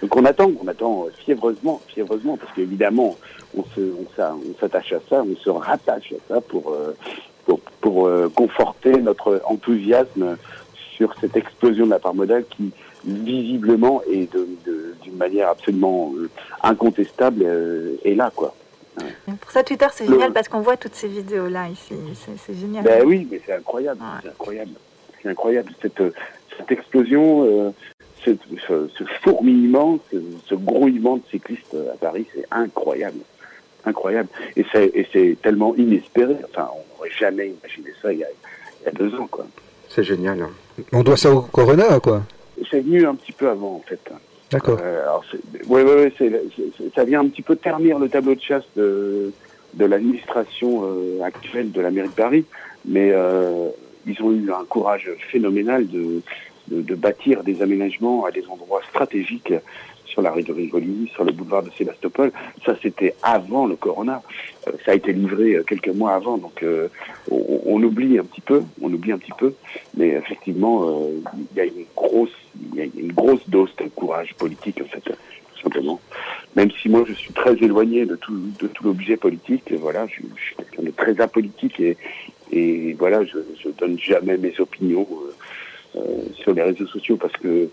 Donc 0.00 0.16
on 0.16 0.24
attend, 0.24 0.50
on 0.64 0.66
attend 0.66 1.04
euh, 1.06 1.10
fiévreusement, 1.26 1.82
fiévreusement, 1.88 2.38
parce 2.38 2.52
qu'évidemment, 2.54 3.16
on 3.54 3.64
se, 3.74 3.80
on 3.80 4.06
s'a- 4.16 4.34
on 4.34 4.58
s'attache 4.58 4.94
à 4.94 5.00
ça, 5.10 5.22
on 5.22 5.36
se 5.36 5.50
rattache 5.50 6.14
à 6.14 6.34
ça 6.34 6.40
pour, 6.40 6.72
euh, 6.72 6.96
pour, 7.50 7.60
pour 7.80 8.06
euh, 8.06 8.28
conforter 8.34 8.92
notre 8.92 9.42
enthousiasme 9.44 10.36
sur 10.96 11.14
cette 11.20 11.36
explosion 11.36 11.84
de 11.86 11.90
la 11.90 11.98
part 11.98 12.14
modale 12.14 12.44
qui 12.48 12.70
visiblement 13.04 14.02
et 14.10 14.28
d'une 14.32 15.16
manière 15.16 15.48
absolument 15.48 16.12
euh, 16.16 16.28
incontestable 16.62 17.42
euh, 17.44 17.96
est 18.04 18.14
là, 18.14 18.30
quoi. 18.34 18.54
Pour 19.40 19.50
ça, 19.50 19.62
Twitter, 19.62 19.86
c'est 19.92 20.06
génial 20.06 20.32
parce 20.32 20.48
qu'on 20.48 20.60
voit 20.60 20.76
toutes 20.76 20.94
ces 20.94 21.08
vidéos-là 21.08 21.68
ici. 21.68 21.94
C'est- 22.46 22.54
génial. 22.54 22.84
Ben 22.84 23.02
oui, 23.06 23.26
mais 23.30 23.40
c'est 23.46 23.54
incroyable, 23.54 24.00
Ouais. 24.00 24.20
c'est 24.22 24.28
incroyable, 24.28 24.72
c'est 25.22 25.28
incroyable 25.30 25.72
cette, 25.80 26.02
cette 26.56 26.70
explosion, 26.70 27.44
euh, 27.44 27.70
ce, 28.24 28.32
ce 28.68 29.04
fourmillement, 29.22 29.98
ce, 30.12 30.18
ce 30.46 30.54
grouillement 30.54 31.16
de 31.16 31.22
cyclistes 31.30 31.74
à 31.94 31.96
Paris, 31.96 32.26
c'est 32.34 32.44
incroyable, 32.50 33.20
incroyable, 33.84 34.28
et 34.56 34.64
c'est 34.72 34.86
et 34.94 35.06
c'est 35.12 35.36
tellement 35.42 35.74
inespéré. 35.76 36.36
Enfin, 36.50 36.68
on 36.74 36.96
n'aurait 36.96 37.10
jamais 37.18 37.48
imaginé 37.48 37.90
ça 38.02 38.12
il 38.12 38.18
y 38.20 38.24
a, 38.24 38.28
il 38.82 38.84
y 38.86 38.88
a 38.88 38.92
deux 38.92 39.14
ans, 39.16 39.28
quoi. 39.30 39.46
C'est 39.88 40.04
génial. 40.04 40.40
hein. 40.42 40.50
On 40.92 41.02
doit 41.02 41.16
ça 41.16 41.32
au 41.32 41.42
Corona, 41.42 41.98
quoi. 42.00 42.22
C'est 42.70 42.80
venu 42.80 43.06
un 43.06 43.14
petit 43.14 43.32
peu 43.32 43.48
avant, 43.48 43.74
en 43.76 43.82
fait. 43.86 44.00
D'accord. 44.52 44.78
Euh, 44.82 45.04
c'est- 45.30 45.66
ouais, 45.68 45.82
ouais, 45.82 46.12
ça 46.94 47.04
vient 47.04 47.20
un 47.20 47.28
petit 47.28 47.42
peu 47.42 47.56
ternir 47.56 47.98
le 47.98 48.08
tableau 48.08 48.34
de 48.34 48.40
chasse 48.40 48.64
de, 48.76 49.32
de 49.74 49.84
l'administration 49.84 50.82
euh, 50.84 51.22
actuelle 51.22 51.70
de 51.72 51.80
la 51.80 51.90
mairie 51.90 52.08
de 52.08 52.14
Paris, 52.14 52.44
mais 52.84 53.10
euh, 53.12 53.68
ils 54.06 54.20
ont 54.22 54.32
eu 54.32 54.50
un 54.52 54.64
courage 54.68 55.08
phénoménal 55.30 55.86
de, 55.88 56.20
de, 56.68 56.82
de 56.82 56.94
bâtir 56.94 57.42
des 57.44 57.62
aménagements 57.62 58.24
à 58.24 58.30
des 58.30 58.44
endroits 58.48 58.82
stratégiques 58.88 59.52
sur 60.10 60.22
la 60.22 60.32
rue 60.32 60.42
de 60.42 60.52
Rivoli, 60.52 61.10
sur 61.14 61.24
le 61.24 61.32
boulevard 61.32 61.62
de 61.62 61.70
Sébastopol. 61.70 62.32
Ça, 62.66 62.76
c'était 62.82 63.14
avant 63.22 63.66
le 63.66 63.76
corona. 63.76 64.22
Euh, 64.66 64.72
ça 64.84 64.92
a 64.92 64.94
été 64.94 65.12
livré 65.12 65.54
euh, 65.54 65.62
quelques 65.62 65.88
mois 65.88 66.14
avant, 66.14 66.36
donc 66.36 66.62
euh, 66.62 66.88
on, 67.30 67.82
oublie 67.82 68.18
un 68.18 68.24
petit 68.24 68.40
peu, 68.40 68.62
on 68.82 68.92
oublie 68.92 69.12
un 69.12 69.18
petit 69.18 69.32
peu, 69.38 69.54
mais 69.96 70.08
effectivement, 70.08 71.08
il 71.34 71.56
y 71.56 71.60
a 71.60 71.64
une 71.64 71.84
grosse, 71.96 72.36
une 72.76 73.12
grosse 73.12 73.48
dose 73.48 73.74
de 73.76 73.84
courage 73.88 74.34
politique 74.34 74.80
en 74.82 74.88
fait, 74.88 75.00
tout 75.00 75.62
simplement. 75.62 76.00
Même 76.56 76.70
si 76.72 76.88
moi 76.88 77.04
je 77.06 77.14
suis 77.14 77.32
très 77.32 77.54
éloigné 77.54 78.04
de 78.04 78.16
tout, 78.16 78.38
de 78.60 78.66
tout 78.66 78.84
l'objet 78.84 79.16
politique, 79.16 79.72
voilà, 79.72 80.06
je, 80.08 80.20
suis 80.42 80.56
quelqu'un 80.56 80.82
de 80.82 80.90
très 80.90 81.20
apolitique 81.20 81.80
et, 82.52 82.96
voilà, 82.98 83.24
je, 83.24 83.38
je 83.62 83.68
donne 83.70 83.98
jamais 83.98 84.36
mes 84.36 84.58
opinions 84.58 85.06
sur 86.34 86.52
les 86.52 86.62
réseaux 86.62 86.86
sociaux 86.86 87.16
parce 87.16 87.32
que 87.34 87.70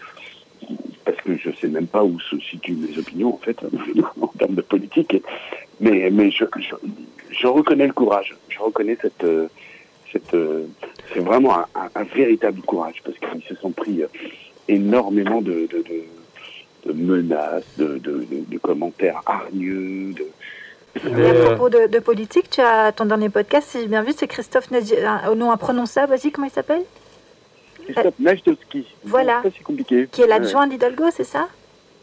parce 1.08 1.20
que 1.22 1.36
je 1.38 1.50
sais 1.60 1.68
même 1.70 1.88
pas 1.88 2.04
où 2.04 2.20
se 2.20 2.38
situent 2.40 2.76
mes 2.76 2.98
opinions 3.00 3.34
en 3.34 3.38
fait 3.40 3.58
en 4.22 4.28
termes 4.40 4.56
de 4.56 4.62
politique. 4.62 5.16
Mais 5.80 6.10
mais 6.12 6.30
je, 6.32 6.44
je, 6.60 6.76
je 7.32 7.48
reconnais 7.48 7.88
le 7.88 7.94
courage, 7.94 8.36
je 8.50 8.60
reconnais 8.60 8.98
cette 9.02 9.24
euh, 9.24 9.48
cette 10.12 10.34
euh, 10.34 10.66
c'est 11.14 11.20
vraiment 11.30 11.58
un, 11.60 11.66
un- 11.76 11.90
un 12.02 12.04
véritable 12.04 12.62
courage 12.62 13.02
parce 13.04 13.18
qu'ils 13.18 13.44
se 13.50 13.56
sont 13.62 13.72
pris 13.72 14.04
euh, 14.04 14.08
énormément 14.68 15.42
de, 15.42 15.68
de, 15.74 15.84
de, 15.90 16.00
de 16.88 16.94
menaces, 16.94 17.64
de, 17.78 17.98
de, 17.98 18.12
de, 18.32 18.44
de 18.54 18.58
commentaires 18.58 19.22
hargneux, 19.26 20.14
de, 20.14 20.26
Et 21.06 21.10
Mais, 21.14 21.30
à 21.30 21.34
propos 21.46 21.70
de, 21.70 21.88
de 21.88 22.00
politique, 22.00 22.50
tu 22.50 22.62
as 22.62 22.92
ton 22.92 23.06
dernier 23.06 23.30
podcast, 23.30 23.68
si 23.70 23.80
j'ai 23.82 23.88
bien 23.88 24.02
vu, 24.04 24.14
c'est 24.18 24.28
Christophe 24.28 24.72
Nadi, 24.72 24.96
un- 24.98 25.30
au 25.32 25.36
nom 25.36 25.52
imprononçable, 25.52 26.10
vas-y, 26.16 26.32
comment 26.32 26.48
il 26.48 26.54
s'appelle? 26.54 26.84
Christophe 27.94 28.20
Najdowski. 28.20 28.86
Voilà. 29.04 29.42
C'est 29.44 29.64
compliqué. 29.64 30.08
Qui 30.12 30.22
est 30.22 30.28
l'adjoint 30.28 30.68
d'Hidalgo, 30.68 31.06
c'est 31.12 31.24
ça? 31.24 31.48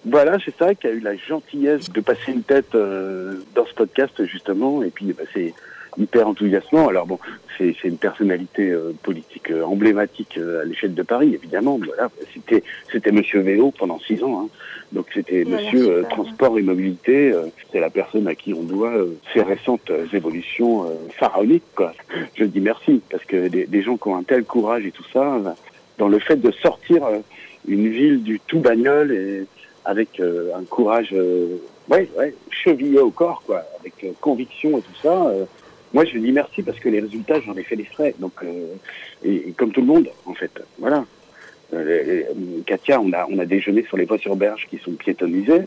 Voilà, 0.07 0.37
c'est 0.45 0.55
ça, 0.57 0.75
qui 0.75 0.87
a 0.87 0.91
eu 0.91 1.01
la 1.01 1.17
gentillesse 1.17 1.91
de 1.91 2.01
passer 2.01 2.33
une 2.33 2.43
tête 2.43 2.75
euh, 2.75 3.37
dans 3.55 3.65
ce 3.65 3.73
podcast, 3.73 4.25
justement, 4.27 4.83
et 4.83 4.91
puis 4.91 5.13
bah, 5.15 5.25
c'est 5.33 5.55
hyper 5.97 6.29
enthousiasmant. 6.29 6.89
Alors 6.89 7.07
bon, 7.07 7.19
c'est 7.57 7.85
une 7.85 7.97
personnalité 7.97 8.71
euh, 8.71 8.93
politique 9.03 9.51
euh, 9.51 9.63
emblématique 9.63 10.37
à 10.37 10.65
l'échelle 10.65 10.93
de 10.93 11.03
Paris, 11.03 11.33
évidemment. 11.35 11.79
Voilà, 11.83 12.11
c'était 12.35 12.63
c'était 12.93 13.13
Monsieur 13.13 13.41
Vélo 13.41 13.73
pendant 13.79 13.99
six 14.01 14.23
ans, 14.23 14.43
hein. 14.43 14.49
donc 14.93 15.07
c'était 15.15 15.45
Monsieur 15.47 16.05
Transport 16.11 16.59
et 16.59 16.63
Mobilité. 16.63 17.33
c'est 17.73 17.81
la 17.81 17.91
personne 17.91 18.29
à 18.29 18.35
qui 18.35 18.53
on 18.53 18.63
doit 18.63 18.93
ces 19.33 19.41
récentes 19.41 19.91
évolutions 20.13 20.85
pharaoniques. 21.17 21.65
Quoi. 21.75 21.95
Je 22.35 22.45
dis 22.45 22.61
merci 22.61 23.01
parce 23.11 23.25
que 23.25 23.49
des, 23.49 23.67
des 23.67 23.83
gens 23.83 23.97
qui 23.97 24.09
ont 24.09 24.17
un 24.17 24.23
tel 24.23 24.45
courage 24.45 24.85
et 24.85 24.91
tout 24.91 25.07
ça, 25.13 25.37
euh, 25.37 25.51
dans 25.99 26.09
le 26.09 26.19
fait 26.19 26.37
de 26.37 26.51
sortir 26.51 27.05
euh, 27.05 27.19
une 27.67 27.89
ville 27.89 28.23
du 28.23 28.41
tout 28.41 28.61
bagnole 28.61 29.13
et 29.13 29.45
avec 29.85 30.21
euh, 30.21 30.51
un 30.57 30.65
courage, 30.65 31.11
euh, 31.13 31.57
ouais, 31.91 32.09
ouais, 32.19 32.35
chevillé 32.51 32.99
au 32.99 33.11
corps, 33.11 33.43
quoi, 33.47 33.63
avec 33.81 34.07
conviction 34.21 34.79
et 34.79 34.83
tout 34.83 35.01
ça. 35.03 35.33
moi, 35.93 36.05
je 36.05 36.19
dis 36.19 36.33
merci 36.33 36.63
parce 36.63 36.79
que 36.79 36.89
les 36.89 37.01
résultats, 37.01 37.41
j'en 37.41 37.55
ai 37.55 37.63
fait 37.63 37.77
les 37.77 37.85
frais. 37.85 38.15
Donc, 38.19 38.33
euh, 38.43 38.75
et, 39.25 39.49
et 39.49 39.53
comme 39.53 39.73
tout 39.73 39.81
le 39.81 39.87
monde, 39.87 40.09
en 40.27 40.35
fait, 40.35 40.53
voilà. 40.79 41.05
Katia, 42.67 43.01
on 43.01 43.13
a, 43.13 43.27
on 43.29 43.39
a 43.41 43.47
déjeuné 43.47 43.83
sur 43.83 43.97
les 43.97 44.05
voies 44.05 44.19
sur 44.19 44.37
berge 44.37 44.69
qui 44.71 44.79
sont 44.79 44.93
piétonnisées 44.93 45.63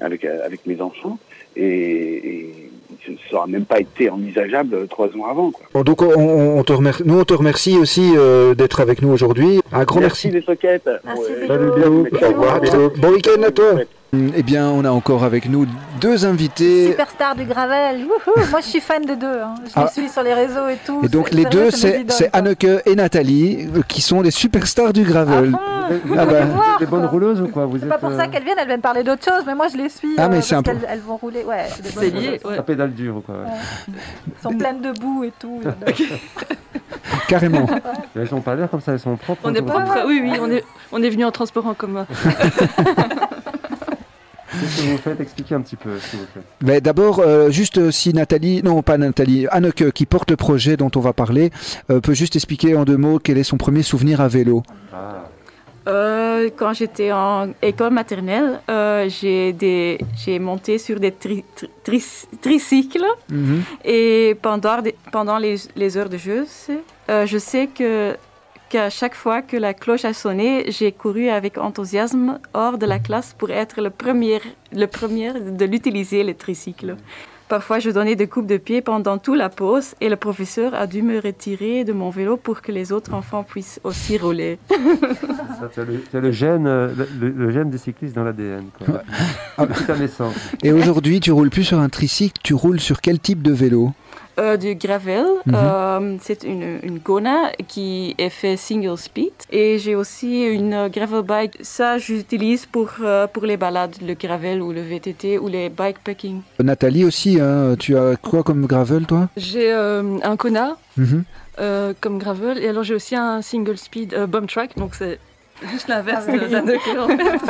avec, 0.00 0.24
avec 0.24 0.66
mes 0.66 0.80
enfants. 0.80 1.18
Et, 1.54 1.64
et 1.64 2.71
ça 3.06 3.36
n'aurait 3.36 3.50
même 3.50 3.64
pas 3.64 3.80
été 3.80 4.10
envisageable 4.10 4.74
euh, 4.74 4.86
trois 4.86 5.06
ans 5.08 5.26
avant. 5.30 5.50
Quoi. 5.50 5.66
Bon, 5.74 5.82
donc 5.82 6.02
on, 6.02 6.58
on 6.58 6.62
te 6.64 6.72
remercie, 6.72 7.02
nous 7.06 7.18
on 7.20 7.24
te 7.24 7.34
remercie 7.34 7.76
aussi 7.78 8.12
euh, 8.16 8.54
d'être 8.54 8.80
avec 8.80 9.02
nous 9.02 9.10
aujourd'hui. 9.10 9.60
Un 9.72 9.84
grand 9.84 10.00
merci. 10.00 10.30
les 10.30 10.42
soquettes. 10.42 10.88
Merci, 11.04 11.22
Ouais. 11.22 11.46
Salut, 11.48 11.70
Bisous. 11.76 12.06
Au 12.22 12.28
revoir. 12.28 12.60
Bon 12.98 13.08
week-end 13.10 13.42
à 13.42 13.50
toi. 13.50 13.74
Eh 14.14 14.42
bien, 14.42 14.68
on 14.68 14.84
a 14.84 14.90
encore 14.90 15.24
avec 15.24 15.48
nous 15.48 15.64
deux 15.98 16.26
invités. 16.26 16.88
Superstar 16.88 17.34
du 17.34 17.44
Gravel. 17.46 18.04
Wouhou. 18.04 18.46
Moi, 18.50 18.60
je 18.60 18.66
suis 18.66 18.80
fan 18.80 19.02
des 19.06 19.16
deux. 19.16 19.26
hein. 19.42 19.54
Je 19.64 19.70
Ah. 19.74 19.84
les 19.84 20.02
suis 20.02 20.10
sur 20.12 20.22
les 20.22 20.34
réseaux 20.34 20.68
et 20.68 20.76
tout. 20.84 21.00
Et 21.02 21.08
donc 21.08 21.30
les 21.30 21.46
deux, 21.46 21.70
c'est. 21.70 22.04
Anneke 22.34 22.66
et 22.84 22.94
Nathalie 22.94 23.66
euh, 23.74 23.80
qui 23.88 24.02
sont 24.02 24.20
les 24.20 24.30
superstars 24.30 24.92
du 24.92 25.04
gravel. 25.04 25.52
fond. 25.52 25.58
Vous 26.04 26.14
Ah 26.18 26.26
bah. 26.26 26.44
Voir, 26.44 26.78
des 26.78 26.84
bonnes 26.84 27.00
quoi. 27.00 27.08
rouleuses 27.08 27.40
ou 27.40 27.48
quoi 27.48 27.64
Vous 27.64 27.78
C'est 27.78 27.88
pas 27.88 27.96
pour 27.96 28.10
ça 28.10 28.24
euh, 28.24 28.26
qu'elles 28.28 28.44
viennent, 28.44 28.58
elles 28.60 28.66
viennent 28.66 28.80
parler 28.82 29.02
d'autre 29.02 29.24
chose, 29.24 29.44
mais 29.46 29.54
moi 29.54 29.68
je 29.72 29.78
les 29.78 29.88
suis. 29.88 30.14
Ah, 30.18 30.28
mais 30.28 30.36
euh, 30.38 30.42
c'est 30.42 30.56
un 30.56 30.62
peu- 30.62 30.72
elles 30.86 31.00
vont 31.00 31.16
rouler. 31.16 31.44
Ouais, 31.44 31.66
c'est 31.82 32.10
lié, 32.10 32.38
ouais. 32.44 32.58
à 32.58 32.62
pédale 32.62 32.92
dure 32.92 33.16
ou 33.16 33.20
quoi 33.20 33.34
ouais. 33.36 33.50
Elles 33.88 34.42
sont 34.42 34.56
pleines 34.58 34.80
de 34.82 34.92
boue 34.92 35.24
et 35.24 35.32
tout. 35.38 35.58
Carrément. 37.28 37.66
Elles 38.14 38.28
sont 38.28 38.40
pas 38.42 38.54
l'air 38.54 38.68
comme 38.70 38.80
ça, 38.80 38.92
elles 38.92 39.00
sont 39.00 39.16
propres. 39.16 39.40
On 39.44 39.50
aujourd'hui. 39.50 39.72
prêt. 39.90 40.02
Oui, 40.06 40.20
oui, 40.22 40.32
on 40.40 40.50
est, 40.50 40.64
on 40.92 41.02
est 41.02 41.10
venu 41.10 41.24
en 41.24 41.30
transport 41.30 41.66
en 41.66 41.74
commun. 41.74 42.06
Qu'est-ce 44.60 44.82
que 44.82 44.90
vous 44.90 44.98
faites? 44.98 45.20
Expliquez 45.20 45.54
un 45.54 45.60
petit 45.62 45.76
peu 45.76 45.98
ce 45.98 46.12
que 46.12 46.16
vous 46.18 46.26
faites. 46.34 46.42
Mais 46.62 46.80
d'abord, 46.80 47.18
euh, 47.20 47.50
juste 47.50 47.78
euh, 47.78 47.90
si 47.90 48.12
Nathalie, 48.12 48.62
non 48.62 48.82
pas 48.82 48.98
Nathalie, 48.98 49.46
Anneke 49.50 49.90
qui 49.92 50.06
porte 50.06 50.30
le 50.30 50.36
projet 50.36 50.76
dont 50.76 50.90
on 50.94 51.00
va 51.00 51.12
parler, 51.12 51.50
euh, 51.90 52.00
peut 52.00 52.14
juste 52.14 52.36
expliquer 52.36 52.76
en 52.76 52.84
deux 52.84 52.96
mots 52.96 53.18
quel 53.18 53.38
est 53.38 53.44
son 53.44 53.56
premier 53.56 53.82
souvenir 53.82 54.20
à 54.20 54.28
vélo. 54.28 54.62
Ah. 54.92 55.24
Euh, 55.88 56.48
quand 56.56 56.72
j'étais 56.74 57.10
en 57.10 57.48
école 57.60 57.92
maternelle, 57.92 58.60
euh, 58.70 59.08
j'ai 59.08 59.52
des- 59.52 59.98
j'ai 60.16 60.38
monté 60.38 60.78
sur 60.78 61.00
des 61.00 61.10
tri- 61.10 61.44
tri- 61.56 61.68
tri- 61.82 62.26
tricycles 62.40 63.04
Mhm. 63.28 63.62
et 63.84 64.36
pendant, 64.40 64.76
pendant 65.10 65.38
les, 65.38 65.56
les 65.74 65.96
heures 65.96 66.08
de 66.08 66.18
jeu, 66.18 66.46
euh, 67.10 67.26
je 67.26 67.38
sais 67.38 67.66
que 67.66 68.14
qu'à 68.72 68.88
chaque 68.88 69.14
fois 69.14 69.42
que 69.42 69.58
la 69.58 69.74
cloche 69.74 70.06
a 70.06 70.14
sonné, 70.14 70.64
j'ai 70.68 70.92
couru 70.92 71.28
avec 71.28 71.58
enthousiasme 71.58 72.38
hors 72.54 72.78
de 72.78 72.86
la 72.86 72.98
classe 72.98 73.34
pour 73.36 73.50
être 73.50 73.82
le 73.82 73.90
premier, 73.90 74.40
le 74.72 74.86
premier 74.86 75.30
de 75.34 75.64
l'utiliser, 75.66 76.24
le 76.24 76.32
tricycle. 76.32 76.96
Parfois, 77.48 77.80
je 77.80 77.90
donnais 77.90 78.16
des 78.16 78.28
coupes 78.28 78.46
de 78.46 78.56
pied 78.56 78.80
pendant 78.80 79.18
toute 79.18 79.36
la 79.36 79.50
pause 79.50 79.88
et 80.00 80.08
le 80.08 80.16
professeur 80.16 80.72
a 80.74 80.86
dû 80.86 81.02
me 81.02 81.20
retirer 81.20 81.84
de 81.84 81.92
mon 81.92 82.08
vélo 82.08 82.38
pour 82.38 82.62
que 82.62 82.72
les 82.72 82.92
autres 82.92 83.12
enfants 83.12 83.42
puissent 83.42 83.78
aussi 83.84 84.16
rouler. 84.16 84.58
Ça, 84.70 85.68
tu 85.74 85.80
as 85.80 85.84
le, 85.84 86.02
le 86.20 86.30
gène, 86.32 86.66
euh, 86.66 86.88
le, 87.20 87.28
le- 87.28 87.50
gène 87.50 87.68
des 87.68 87.76
cyclistes 87.76 88.14
dans 88.14 88.24
l'ADN. 88.24 88.64
naissance. 89.98 90.34
Et 90.62 90.72
aujourd'hui, 90.72 91.20
tu 91.20 91.30
roules 91.30 91.50
plus 91.50 91.64
sur 91.64 91.78
un 91.78 91.90
tricycle, 91.90 92.40
tu 92.42 92.54
roules 92.54 92.80
sur 92.80 93.02
quel 93.02 93.20
type 93.20 93.42
de 93.42 93.52
vélo? 93.52 93.92
Euh, 94.42 94.56
du 94.56 94.74
gravel, 94.74 95.24
Mhm. 95.46 95.54
euh, 95.54 96.16
c'est 96.26 96.42
une, 96.42 96.80
une 96.82 96.98
Kona 97.08 97.52
qui 97.72 98.14
est 98.18 98.28
fait 98.40 98.56
single 98.56 98.98
speed. 98.98 99.32
Et 99.50 99.78
j'ai 99.78 99.94
aussi 99.94 100.32
une 100.58 100.88
gravel 100.96 101.22
bike. 101.22 101.56
Ça, 101.60 101.98
j'utilise 101.98 102.66
pour, 102.66 102.88
euh, 103.02 103.26
pour 103.34 103.44
les 103.50 103.56
balades, 103.56 103.94
le 104.08 104.14
gravel 104.14 104.60
ou 104.60 104.72
le 104.72 104.82
VTT 104.90 105.38
ou 105.38 105.46
les 105.56 105.68
bikepacking. 105.68 106.40
Nathalie 106.70 107.04
aussi, 107.04 107.38
hein, 107.40 107.76
tu 107.78 107.96
as 107.96 108.16
quoi 108.16 108.42
comme 108.42 108.66
gravel 108.66 109.06
toi? 109.06 109.28
J'ai 109.36 109.72
euh, 109.72 110.18
un 110.32 110.36
Kona 110.36 110.76
Mhm. 110.96 111.24
euh, 111.60 111.94
comme 112.02 112.18
gravel 112.18 112.58
et 112.58 112.68
alors 112.68 112.82
j'ai 112.88 112.94
aussi 113.00 113.14
un 113.14 113.42
single 113.42 113.78
speed 113.78 114.12
euh, 114.14 114.26
bump 114.26 114.48
track, 114.50 114.76
donc 114.76 114.94
c'est 114.98 115.18
juste 115.70 115.86
l'inverse 115.88 116.24
Ah, 116.28 116.32
de 116.36 116.40
oui. 116.44 116.50
d'Anneke, 116.50 116.90
en 116.98 117.08
fait. 117.08 117.40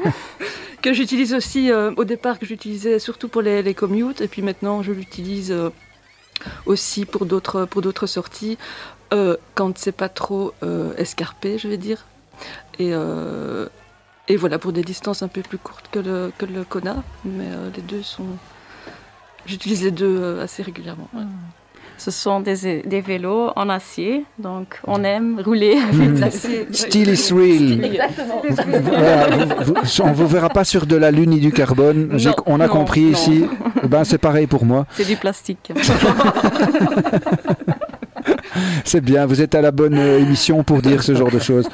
que 0.82 0.92
j'utilise 0.92 1.34
aussi 1.34 1.70
euh, 1.70 1.90
au 1.96 2.04
départ, 2.04 2.38
que 2.38 2.46
j'utilisais 2.46 2.98
surtout 2.98 3.28
pour 3.28 3.42
les, 3.42 3.62
les 3.62 3.74
commutes 3.74 4.20
et 4.20 4.28
puis 4.28 4.42
maintenant 4.42 4.82
je 4.82 4.92
l'utilise 4.92 5.50
euh, 5.52 5.70
aussi 6.66 7.04
pour 7.04 7.26
d'autres 7.26 8.06
sorties 8.06 8.58
euh, 9.12 9.36
quand 9.54 9.78
c'est 9.78 9.92
pas 9.92 10.08
trop 10.08 10.52
euh, 10.62 10.94
escarpé, 10.96 11.58
je 11.58 11.68
vais 11.68 11.76
dire. 11.76 12.06
Et, 12.78 12.90
euh, 12.92 13.68
et 14.28 14.36
voilà 14.36 14.58
pour 14.58 14.72
des 14.72 14.82
distances 14.82 15.22
un 15.22 15.28
peu 15.28 15.42
plus 15.42 15.58
courtes 15.58 15.88
que 15.90 15.98
le 16.00 16.32
que 16.36 16.46
Kona, 16.64 17.02
mais 17.24 17.48
les 17.74 17.82
deux 17.82 18.02
sont. 18.02 18.26
J'utilise 19.46 19.84
les 19.84 19.92
deux 19.92 20.40
assez 20.40 20.62
régulièrement. 20.62 21.08
ouais. 21.14 21.22
Ce 21.98 22.10
sont 22.10 22.40
des, 22.40 22.82
des 22.84 23.00
vélos 23.00 23.50
en 23.56 23.68
acier, 23.70 24.24
donc 24.38 24.80
on 24.86 25.02
aime 25.02 25.40
rouler 25.44 25.76
avec 25.78 26.10
Mm. 26.10 26.14
de 26.16 26.20
l'acier. 26.20 26.66
Steel 26.70 27.08
is 27.08 27.32
real. 27.32 27.84
Exactement. 27.84 28.42
Voilà, 28.82 29.26
vous- 29.36 29.74
vous- 29.74 30.02
on 30.02 30.12
vous 30.12 30.26
verra 30.28 30.50
pas 30.50 30.64
sur 30.64 30.86
de 30.86 30.94
la 30.96 31.10
lune 31.10 31.30
ni 31.30 31.40
du 31.40 31.52
carbone. 31.52 32.08
Non, 32.22 32.32
on 32.46 32.60
a 32.60 32.66
non, 32.66 32.72
compris 32.72 33.04
non. 33.06 33.12
ici. 33.12 33.44
Ben, 33.84 34.04
c'est 34.04 34.18
pareil 34.18 34.46
pour 34.46 34.64
moi. 34.64 34.86
C'est 34.92 35.06
du 35.06 35.16
plastique. 35.16 35.72
C'est 38.84 39.00
bien, 39.02 39.26
vous 39.26 39.40
êtes 39.42 39.54
à 39.54 39.60
la 39.60 39.70
bonne 39.70 39.98
euh, 39.98 40.18
émission 40.20 40.62
pour 40.64 40.80
dire 40.80 41.02
ce 41.02 41.14
genre 41.14 41.30
de 41.30 41.38
choses. 41.38 41.68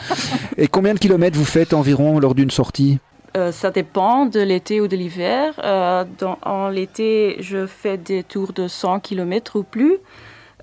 Et 0.57 0.67
combien 0.69 0.95
de 0.95 0.99
kilomètres 0.99 1.39
vous 1.39 1.45
faites 1.45 1.73
environ 1.75 2.19
lors 2.19 2.35
d'une 2.35 2.51
sortie? 2.51 2.99
Euh, 3.37 3.51
ça 3.51 3.71
dépend 3.71 4.27
de 4.27 4.41
l'été 4.41 4.81
ou 4.81 4.89
de 4.89 4.97
l'hiver. 4.97 5.55
Euh, 5.65 6.05
en 6.43 6.69
l'été, 6.69 7.37
je 7.41 7.67
fais 7.67 7.97
des 7.97 8.23
tours 8.23 8.53
de 8.53 8.69
100 8.69 9.01
km 9.01 9.57
ou 9.57 9.63
plus. 9.63 9.99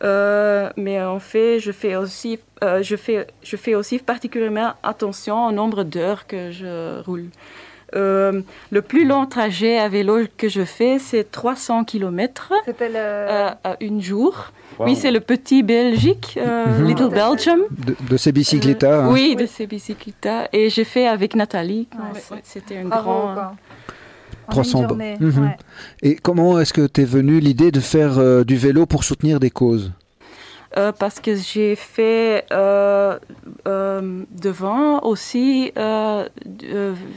Euh, 0.03 0.69
mais 0.77 1.01
en 1.01 1.19
fait, 1.19 1.59
je 1.59 1.71
fais 1.71 1.95
aussi, 1.95 2.39
euh, 2.63 2.81
je 2.83 2.95
fais, 2.95 3.27
je 3.43 3.57
fais 3.57 3.75
aussi 3.75 3.99
particulièrement 3.99 4.73
attention 4.83 5.47
au 5.47 5.51
nombre 5.51 5.83
d'heures 5.83 6.27
que 6.27 6.51
je 6.51 7.01
roule. 7.01 7.29
Euh, 7.95 8.41
le 8.71 8.81
plus 8.81 9.05
long 9.05 9.25
trajet 9.25 9.77
à 9.79 9.89
vélo 9.89 10.19
que 10.37 10.47
je 10.49 10.63
fais, 10.63 10.99
c'est 10.99 11.31
300 11.31 11.83
km 11.85 12.53
C'était 12.65 12.89
le. 12.89 12.95
euh, 12.97 13.49
à 13.63 13.77
une 13.81 14.01
jour. 14.01 14.51
Wow. 14.77 14.85
Oui, 14.85 14.95
c'est 14.95 15.11
le 15.11 15.19
petit 15.19 15.63
Belgique, 15.63 16.37
euh, 16.37 16.65
Mhm. 16.79 16.87
Little 16.87 17.09
Belgium. 17.09 17.61
de, 17.71 17.95
de 18.09 18.17
ces 18.17 18.31
bicyclettas 18.31 19.03
hein 19.05 19.09
Oui, 19.11 19.35
de 19.35 19.45
ces 19.45 19.67
bicyclettes. 19.67 20.29
Et 20.53 20.69
j'ai 20.69 20.83
fait 20.85 21.07
avec 21.07 21.35
Nathalie. 21.35 21.87
Ouais, 21.93 22.39
C'était 22.43 22.77
un 22.77 22.85
Bravo, 22.85 23.03
grand. 23.09 23.33
quoi. 23.33 23.55
En 24.47 24.51
300 24.51 24.79
une 24.79 24.83
bo- 24.85 24.89
journée, 24.89 25.17
Mhm. 25.19 25.43
ouais. 25.43 25.57
Et 26.01 26.15
comment 26.15 26.59
est-ce 26.59 26.73
que 26.73 26.87
t'es 26.87 27.03
venu 27.03 27.39
l'idée 27.39 27.71
de 27.71 27.79
faire 27.79 28.17
euh, 28.17 28.43
du 28.43 28.55
vélo 28.55 28.85
pour 28.85 29.03
soutenir 29.03 29.39
des 29.39 29.49
causes? 29.51 29.91
Euh, 30.79 30.91
parce 30.93 31.19
que 31.19 31.35
j'ai 31.35 31.75
fait 31.75 32.45
euh, 32.51 33.19
euh, 33.67 34.23
devant 34.31 35.03
aussi 35.03 35.73
euh, 35.77 36.29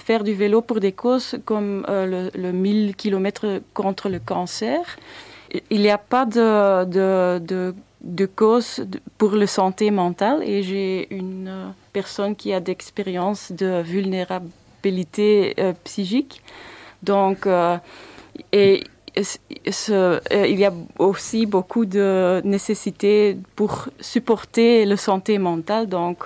faire 0.04 0.24
du 0.24 0.34
vélo 0.34 0.62
pour 0.62 0.80
des 0.80 0.92
causes 0.92 1.36
comme 1.44 1.86
le, 1.88 2.30
le 2.34 2.52
1000 2.52 2.96
km 2.96 3.60
contre 3.72 4.08
le 4.08 4.18
cancer. 4.18 4.80
Il 5.70 5.82
n'y 5.82 5.90
a 5.90 5.98
pas 5.98 6.24
de, 6.26 6.84
de, 6.86 7.38
de, 7.38 7.74
de 8.02 8.26
cause 8.26 8.84
pour 9.16 9.32
la 9.36 9.46
santé 9.46 9.90
mentale 9.92 10.42
et 10.42 10.62
j'ai 10.64 11.14
une 11.14 11.72
personne 11.92 12.34
qui 12.34 12.52
a 12.52 12.58
d'expérience 12.58 13.52
de 13.52 13.82
vulnérabilité 13.82 15.54
psychique. 15.84 16.42
Donc, 17.02 17.46
et 18.52 18.84
ce- 19.20 19.92
euh, 19.92 20.46
il 20.48 20.58
y 20.58 20.64
a 20.64 20.72
aussi 20.98 21.44
beaucoup 21.46 21.84
de 21.84 22.40
nécessité 22.44 23.36
pour 23.56 23.88
supporter 24.00 24.84
la 24.86 24.96
santé 24.96 25.38
mentale. 25.38 25.86
Donc, 25.88 26.18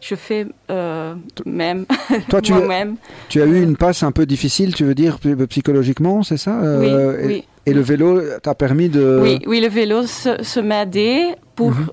je 0.00 0.14
fais 0.14 0.46
euh, 0.70 1.14
même 1.44 1.84
Toi, 2.30 2.40
tu, 2.46 2.52
moi-même. 2.54 2.96
tu 3.28 3.42
as 3.42 3.46
eu 3.46 3.62
une 3.62 3.76
passe 3.76 4.02
un 4.02 4.12
peu 4.12 4.24
difficile, 4.24 4.74
tu 4.74 4.84
veux 4.84 4.94
dire, 4.94 5.18
psychologiquement, 5.50 6.22
c'est 6.22 6.38
ça 6.38 6.58
Euh, 6.62 6.80
Oui, 6.80 7.22
et, 7.22 7.26
oui. 7.26 7.44
et 7.66 7.74
le 7.74 7.82
vélo 7.82 8.20
t'a 8.42 8.54
permis 8.54 8.88
de... 8.88 9.20
Oui, 9.22 9.40
oui, 9.46 9.60
le 9.60 9.68
vélo 9.68 10.06
se, 10.06 10.42
se 10.42 10.60
m'a 10.60 10.82
aidé 10.84 11.34
pour 11.54 11.70
Mhm. 11.72 11.86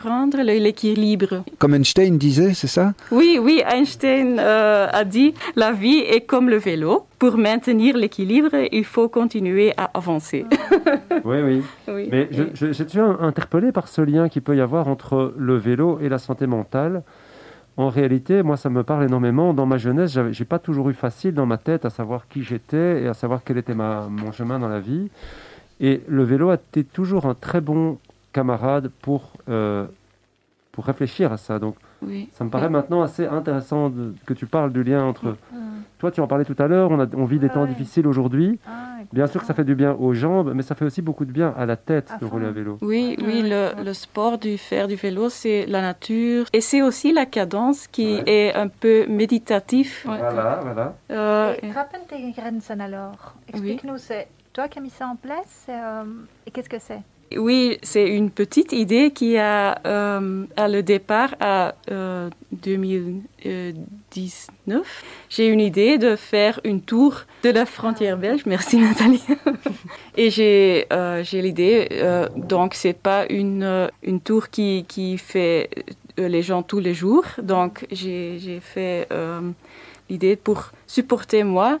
Reprendre 0.00 0.38
le- 0.38 0.58
l'équilibre. 0.58 1.44
Comme 1.58 1.74
Einstein 1.74 2.16
disait, 2.18 2.54
c'est 2.54 2.66
ça? 2.66 2.92
Oui, 3.10 3.38
oui, 3.40 3.62
Einstein 3.66 4.38
euh, 4.38 4.86
a 4.90 5.04
dit 5.04 5.34
la 5.56 5.72
vie 5.72 5.98
est 5.98 6.22
comme 6.22 6.48
le 6.48 6.56
vélo. 6.56 7.06
Pour 7.18 7.36
maintenir 7.36 7.96
l'équilibre, 7.96 8.50
il 8.72 8.84
faut 8.84 9.08
continuer 9.08 9.72
à 9.76 9.90
avancer. 9.94 10.46
Oui, 11.24 11.36
oui. 11.44 11.62
Oui. 11.88 12.08
Mais 12.10 12.28
j'ai 12.54 12.84
déjà 12.84 13.04
interpellé 13.20 13.72
par 13.72 13.88
ce 13.88 14.00
lien 14.00 14.28
qu'il 14.30 14.40
peut 14.40 14.56
y 14.56 14.60
avoir 14.60 14.88
entre 14.88 15.34
le 15.36 15.56
vélo 15.56 15.98
et 16.00 16.08
la 16.08 16.18
santé 16.18 16.46
mentale. 16.46 17.02
En 17.76 17.88
réalité, 17.90 18.42
moi, 18.42 18.56
ça 18.56 18.70
me 18.70 18.82
parle 18.82 19.04
énormément. 19.04 19.52
Dans 19.52 19.66
ma 19.66 19.76
jeunesse, 19.76 20.12
j'avais- 20.12 20.32
j'ai 20.32 20.46
pas 20.46 20.58
toujours 20.58 20.88
eu 20.88 20.94
facile 20.94 21.34
dans 21.34 21.44
ma 21.46 21.58
tête 21.58 21.84
à 21.84 21.90
savoir 21.90 22.26
qui 22.28 22.42
j'étais 22.42 23.02
et 23.02 23.06
à 23.06 23.12
savoir 23.14 23.42
quel 23.44 23.58
était 23.58 23.74
ma, 23.74 24.08
mon 24.08 24.32
chemin 24.32 24.58
dans 24.58 24.68
la 24.68 24.80
vie. 24.80 25.10
Et 25.78 26.00
le 26.08 26.24
vélo 26.24 26.48
a 26.50 26.54
été 26.54 26.84
toujours 26.84 27.26
un 27.26 27.34
très 27.34 27.60
bon 27.60 27.98
camarade 28.32 28.90
pour, 29.02 29.32
euh, 29.48 29.86
pour 30.72 30.84
réfléchir 30.84 31.32
à 31.32 31.36
ça. 31.36 31.58
Donc, 31.58 31.76
Oui. 32.02 32.28
ça 32.32 32.44
me 32.44 32.50
paraît 32.50 32.66
Oui. 32.66 32.72
maintenant 32.72 33.02
assez 33.02 33.26
intéressant 33.26 33.90
de- 33.90 34.14
que 34.26 34.32
tu 34.34 34.46
parles 34.46 34.72
du 34.72 34.82
lien 34.82 35.04
entre... 35.04 35.36
Toi, 35.98 36.10
tu 36.10 36.20
en 36.22 36.26
parlais 36.26 36.46
tout 36.46 36.56
à 36.58 36.66
l'heure, 36.66 36.90
on, 36.90 37.24
vit 37.26 37.38
des 37.38 37.50
temps 37.50 37.66
difficiles 37.66 38.06
aujourd'hui. 38.06 38.58
Bien 39.12 39.26
sûr 39.26 39.40
que 39.42 39.46
ça 39.46 39.52
fait 39.52 39.64
du 39.64 39.74
bien 39.74 39.92
aux 39.92 40.14
jambes, 40.14 40.52
mais 40.54 40.62
ça 40.62 40.74
fait 40.74 40.84
aussi 40.86 41.02
beaucoup 41.02 41.26
de 41.26 41.32
bien 41.32 41.52
à 41.58 41.66
la 41.66 41.76
tête 41.76 42.10
de 42.20 42.24
rouler 42.24 42.46
à 42.46 42.50
vélo. 42.52 42.78
Oui, 42.80 43.16
oui, 43.20 43.42
le, 43.42 43.82
le 43.84 43.92
sport 43.92 44.38
du 44.38 44.56
faire 44.56 44.88
du 44.88 44.94
vélo, 44.94 45.28
c'est 45.28 45.66
la 45.66 45.82
nature. 45.82 46.46
Et 46.54 46.62
c'est 46.62 46.80
aussi 46.80 47.12
la 47.12 47.26
cadence 47.26 47.86
qui 47.86 48.18
est 48.24 48.54
un 48.54 48.68
peu 48.68 49.06
méditatif. 49.08 50.04
Voilà, 50.06 50.60
voilà. 50.62 50.94
Euh, 51.10 51.54
Et 51.62 51.70
Rappentgrenzen 51.70 52.80
alors, 52.80 53.34
explique-nous, 53.48 53.98
c'est 53.98 54.28
toi 54.54 54.68
qui 54.68 54.78
as 54.78 54.82
mis 54.82 54.90
ça 54.90 55.06
en 55.06 55.16
place 55.16 55.66
euh, 55.68 56.04
et 56.46 56.50
qu'est-ce 56.50 56.68
que 56.70 56.78
c'est? 56.78 57.02
Oui, 57.36 57.78
c'est 57.82 58.08
une 58.08 58.30
petite 58.30 58.72
idée 58.72 59.12
qui 59.12 59.38
a, 59.38 59.80
euh, 59.86 60.46
à 60.56 60.66
le 60.66 60.82
départ 60.82 61.36
à 61.38 61.76
euh, 61.90 62.28
2019. 62.52 65.04
J'ai 65.28 65.46
une 65.46 65.60
idée 65.60 65.96
de 65.96 66.16
faire 66.16 66.58
une 66.64 66.80
tour 66.80 67.20
de 67.44 67.50
la 67.50 67.66
frontière 67.66 68.18
belge. 68.18 68.42
Merci 68.46 68.78
Nathalie. 68.78 69.22
Et 70.16 70.30
j'ai 70.30 70.86
euh, 70.92 71.22
l'idée, 71.32 71.86
euh, 71.92 72.28
donc 72.34 72.74
c'est 72.74 72.98
pas 72.98 73.26
une, 73.30 73.62
euh, 73.62 73.86
une 74.02 74.20
tour 74.20 74.50
qui, 74.50 74.84
qui 74.88 75.16
fait 75.16 75.70
euh, 76.18 76.26
les 76.26 76.42
gens 76.42 76.64
tous 76.64 76.80
les 76.80 76.94
jours. 76.94 77.26
Donc 77.40 77.86
j'ai 77.92 78.58
fait 78.60 79.06
euh, 79.12 79.40
l'idée 80.08 80.34
pour 80.34 80.72
supporter 80.88 81.44
moi 81.44 81.78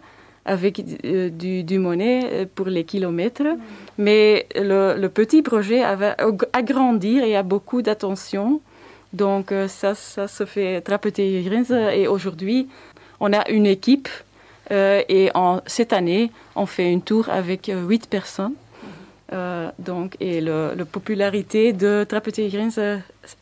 avec 0.50 0.82
euh, 1.04 1.30
du, 1.30 1.78
monnaie 1.78 2.20
euh, 2.24 2.46
pour 2.52 2.66
les 2.66 2.84
kilomètres. 2.84 3.56
Mais 3.98 4.46
le, 4.56 5.06
petit 5.06 5.42
projet 5.42 5.80
va 5.94 6.16
agrandir 6.52 7.22
et 7.22 7.36
a 7.36 7.44
beaucoup 7.44 7.82
d'attention. 7.82 8.60
Donc 9.12 9.52
euh, 9.52 9.68
ça, 9.68 9.94
ça 9.94 10.26
se 10.26 10.44
fait 10.44 10.80
Trapeter. 10.80 11.44
Et 11.94 12.08
aujourd'hui, 12.08 12.68
on 13.20 13.32
a 13.32 13.48
une 13.48 13.66
équipe. 13.66 14.08
et 14.70 15.30
en, 15.34 15.60
cette 15.66 15.92
année, 15.92 16.30
on 16.54 16.66
fait 16.66 16.90
une 16.92 17.02
tour 17.02 17.28
avec 17.28 17.70
huit 17.88 18.08
personnes. 18.08 18.56
Donc, 19.78 20.16
et 20.20 20.40
la 20.40 20.84
popularité 20.96 21.72
de 21.72 22.04
Trapeter 22.08 22.48
Grenze 22.48 22.80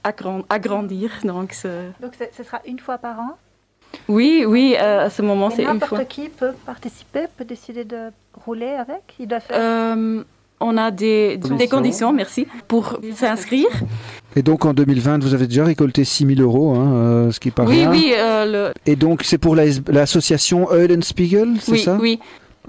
agrand, 0.04 0.42
agrandir. 0.50 1.10
Donc, 1.24 1.54
Donc 2.02 2.12
ce 2.36 2.42
sera 2.42 2.60
une 2.66 2.78
fois 2.78 2.98
par 2.98 3.16
an 3.20 3.38
oui, 4.08 4.44
oui, 4.46 4.74
euh, 4.80 5.06
à 5.06 5.10
ce 5.10 5.22
moment, 5.22 5.50
c'est 5.50 5.62
une 5.62 5.66
fois. 5.66 5.74
N'importe 5.74 6.08
qui 6.08 6.28
peut 6.28 6.52
participer, 6.66 7.20
peut 7.36 7.44
décider 7.44 7.84
de 7.84 8.10
rouler 8.44 8.68
avec 8.70 9.02
Il 9.18 9.28
doit 9.28 9.40
faire. 9.40 9.56
Euh, 9.58 10.22
on 10.60 10.76
a 10.76 10.90
des, 10.90 11.36
des 11.36 11.48
Conditions. 11.48 11.76
conditions, 11.76 12.12
merci, 12.12 12.46
pour 12.66 12.98
s'inscrire. 13.14 13.68
Et 14.34 14.42
donc 14.42 14.64
en 14.64 14.74
2020, 14.74 15.22
vous 15.22 15.32
avez 15.34 15.46
déjà 15.46 15.64
récolté 15.64 16.04
6000 16.04 16.40
euros, 16.42 16.74
hein, 16.74 16.92
euh, 16.94 17.30
ce 17.30 17.38
qui 17.38 17.50
paraît. 17.52 17.86
Oui, 17.86 17.86
oui, 17.90 18.12
euh, 18.16 18.70
le, 18.70 18.72
Et 18.84 18.96
donc 18.96 19.22
c'est 19.24 19.38
pour 19.38 19.54
la- 19.54 19.64
l'association 19.88 20.68
Eulenspiegel, 20.72 21.54
c'est 21.60 21.72
oui, 21.72 21.78
ça? 21.78 21.96
oui. 22.00 22.18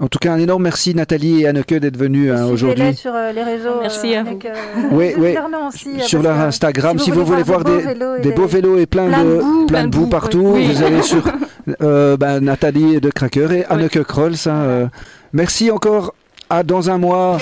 En 0.00 0.08
tout 0.08 0.18
cas, 0.18 0.32
un 0.32 0.38
énorme 0.38 0.62
merci 0.62 0.94
Nathalie 0.94 1.42
et 1.42 1.46
Anneke 1.46 1.74
d'être 1.74 1.98
venues 1.98 2.32
hein, 2.32 2.46
aujourd'hui. 2.46 2.94
sur 2.94 3.14
euh, 3.14 3.32
les 3.32 3.42
réseaux. 3.42 3.80
Merci 3.82 4.14
à 4.14 4.20
avec, 4.20 4.46
euh, 4.46 4.54
Oui, 4.92 5.12
oui. 5.18 5.34
aussi, 5.68 5.90
euh, 5.90 6.02
Sur 6.04 6.22
leur 6.22 6.40
Instagram, 6.40 6.98
si 6.98 7.10
vous, 7.10 7.22
voulez 7.24 7.42
voir 7.42 7.62
beaux 7.64 7.76
des, 8.22 8.32
beaux 8.32 8.46
vélos 8.46 8.78
et 8.78 8.86
plein, 8.86 9.08
plein 9.08 9.24
de, 9.24 9.28
de 9.28 9.40
boue, 9.40 9.66
plein 9.66 9.86
de 9.86 9.90
boue 9.90 10.06
partout, 10.06 10.52
oui. 10.54 10.72
vous 10.72 10.82
allez 10.82 11.02
sur 11.02 11.22
euh, 11.82 12.16
ben, 12.16 12.40
Nathalie 12.40 12.98
de 12.98 13.10
Cracker 13.10 13.48
et 13.52 13.64
Anneke 13.66 14.02
Krolls. 14.04 14.32
hein, 14.46 14.50
euh. 14.50 14.86
merci 15.34 15.70
encore. 15.70 16.14
À 16.48 16.64
dans 16.64 16.90
un 16.90 16.98
mois. 16.98 17.38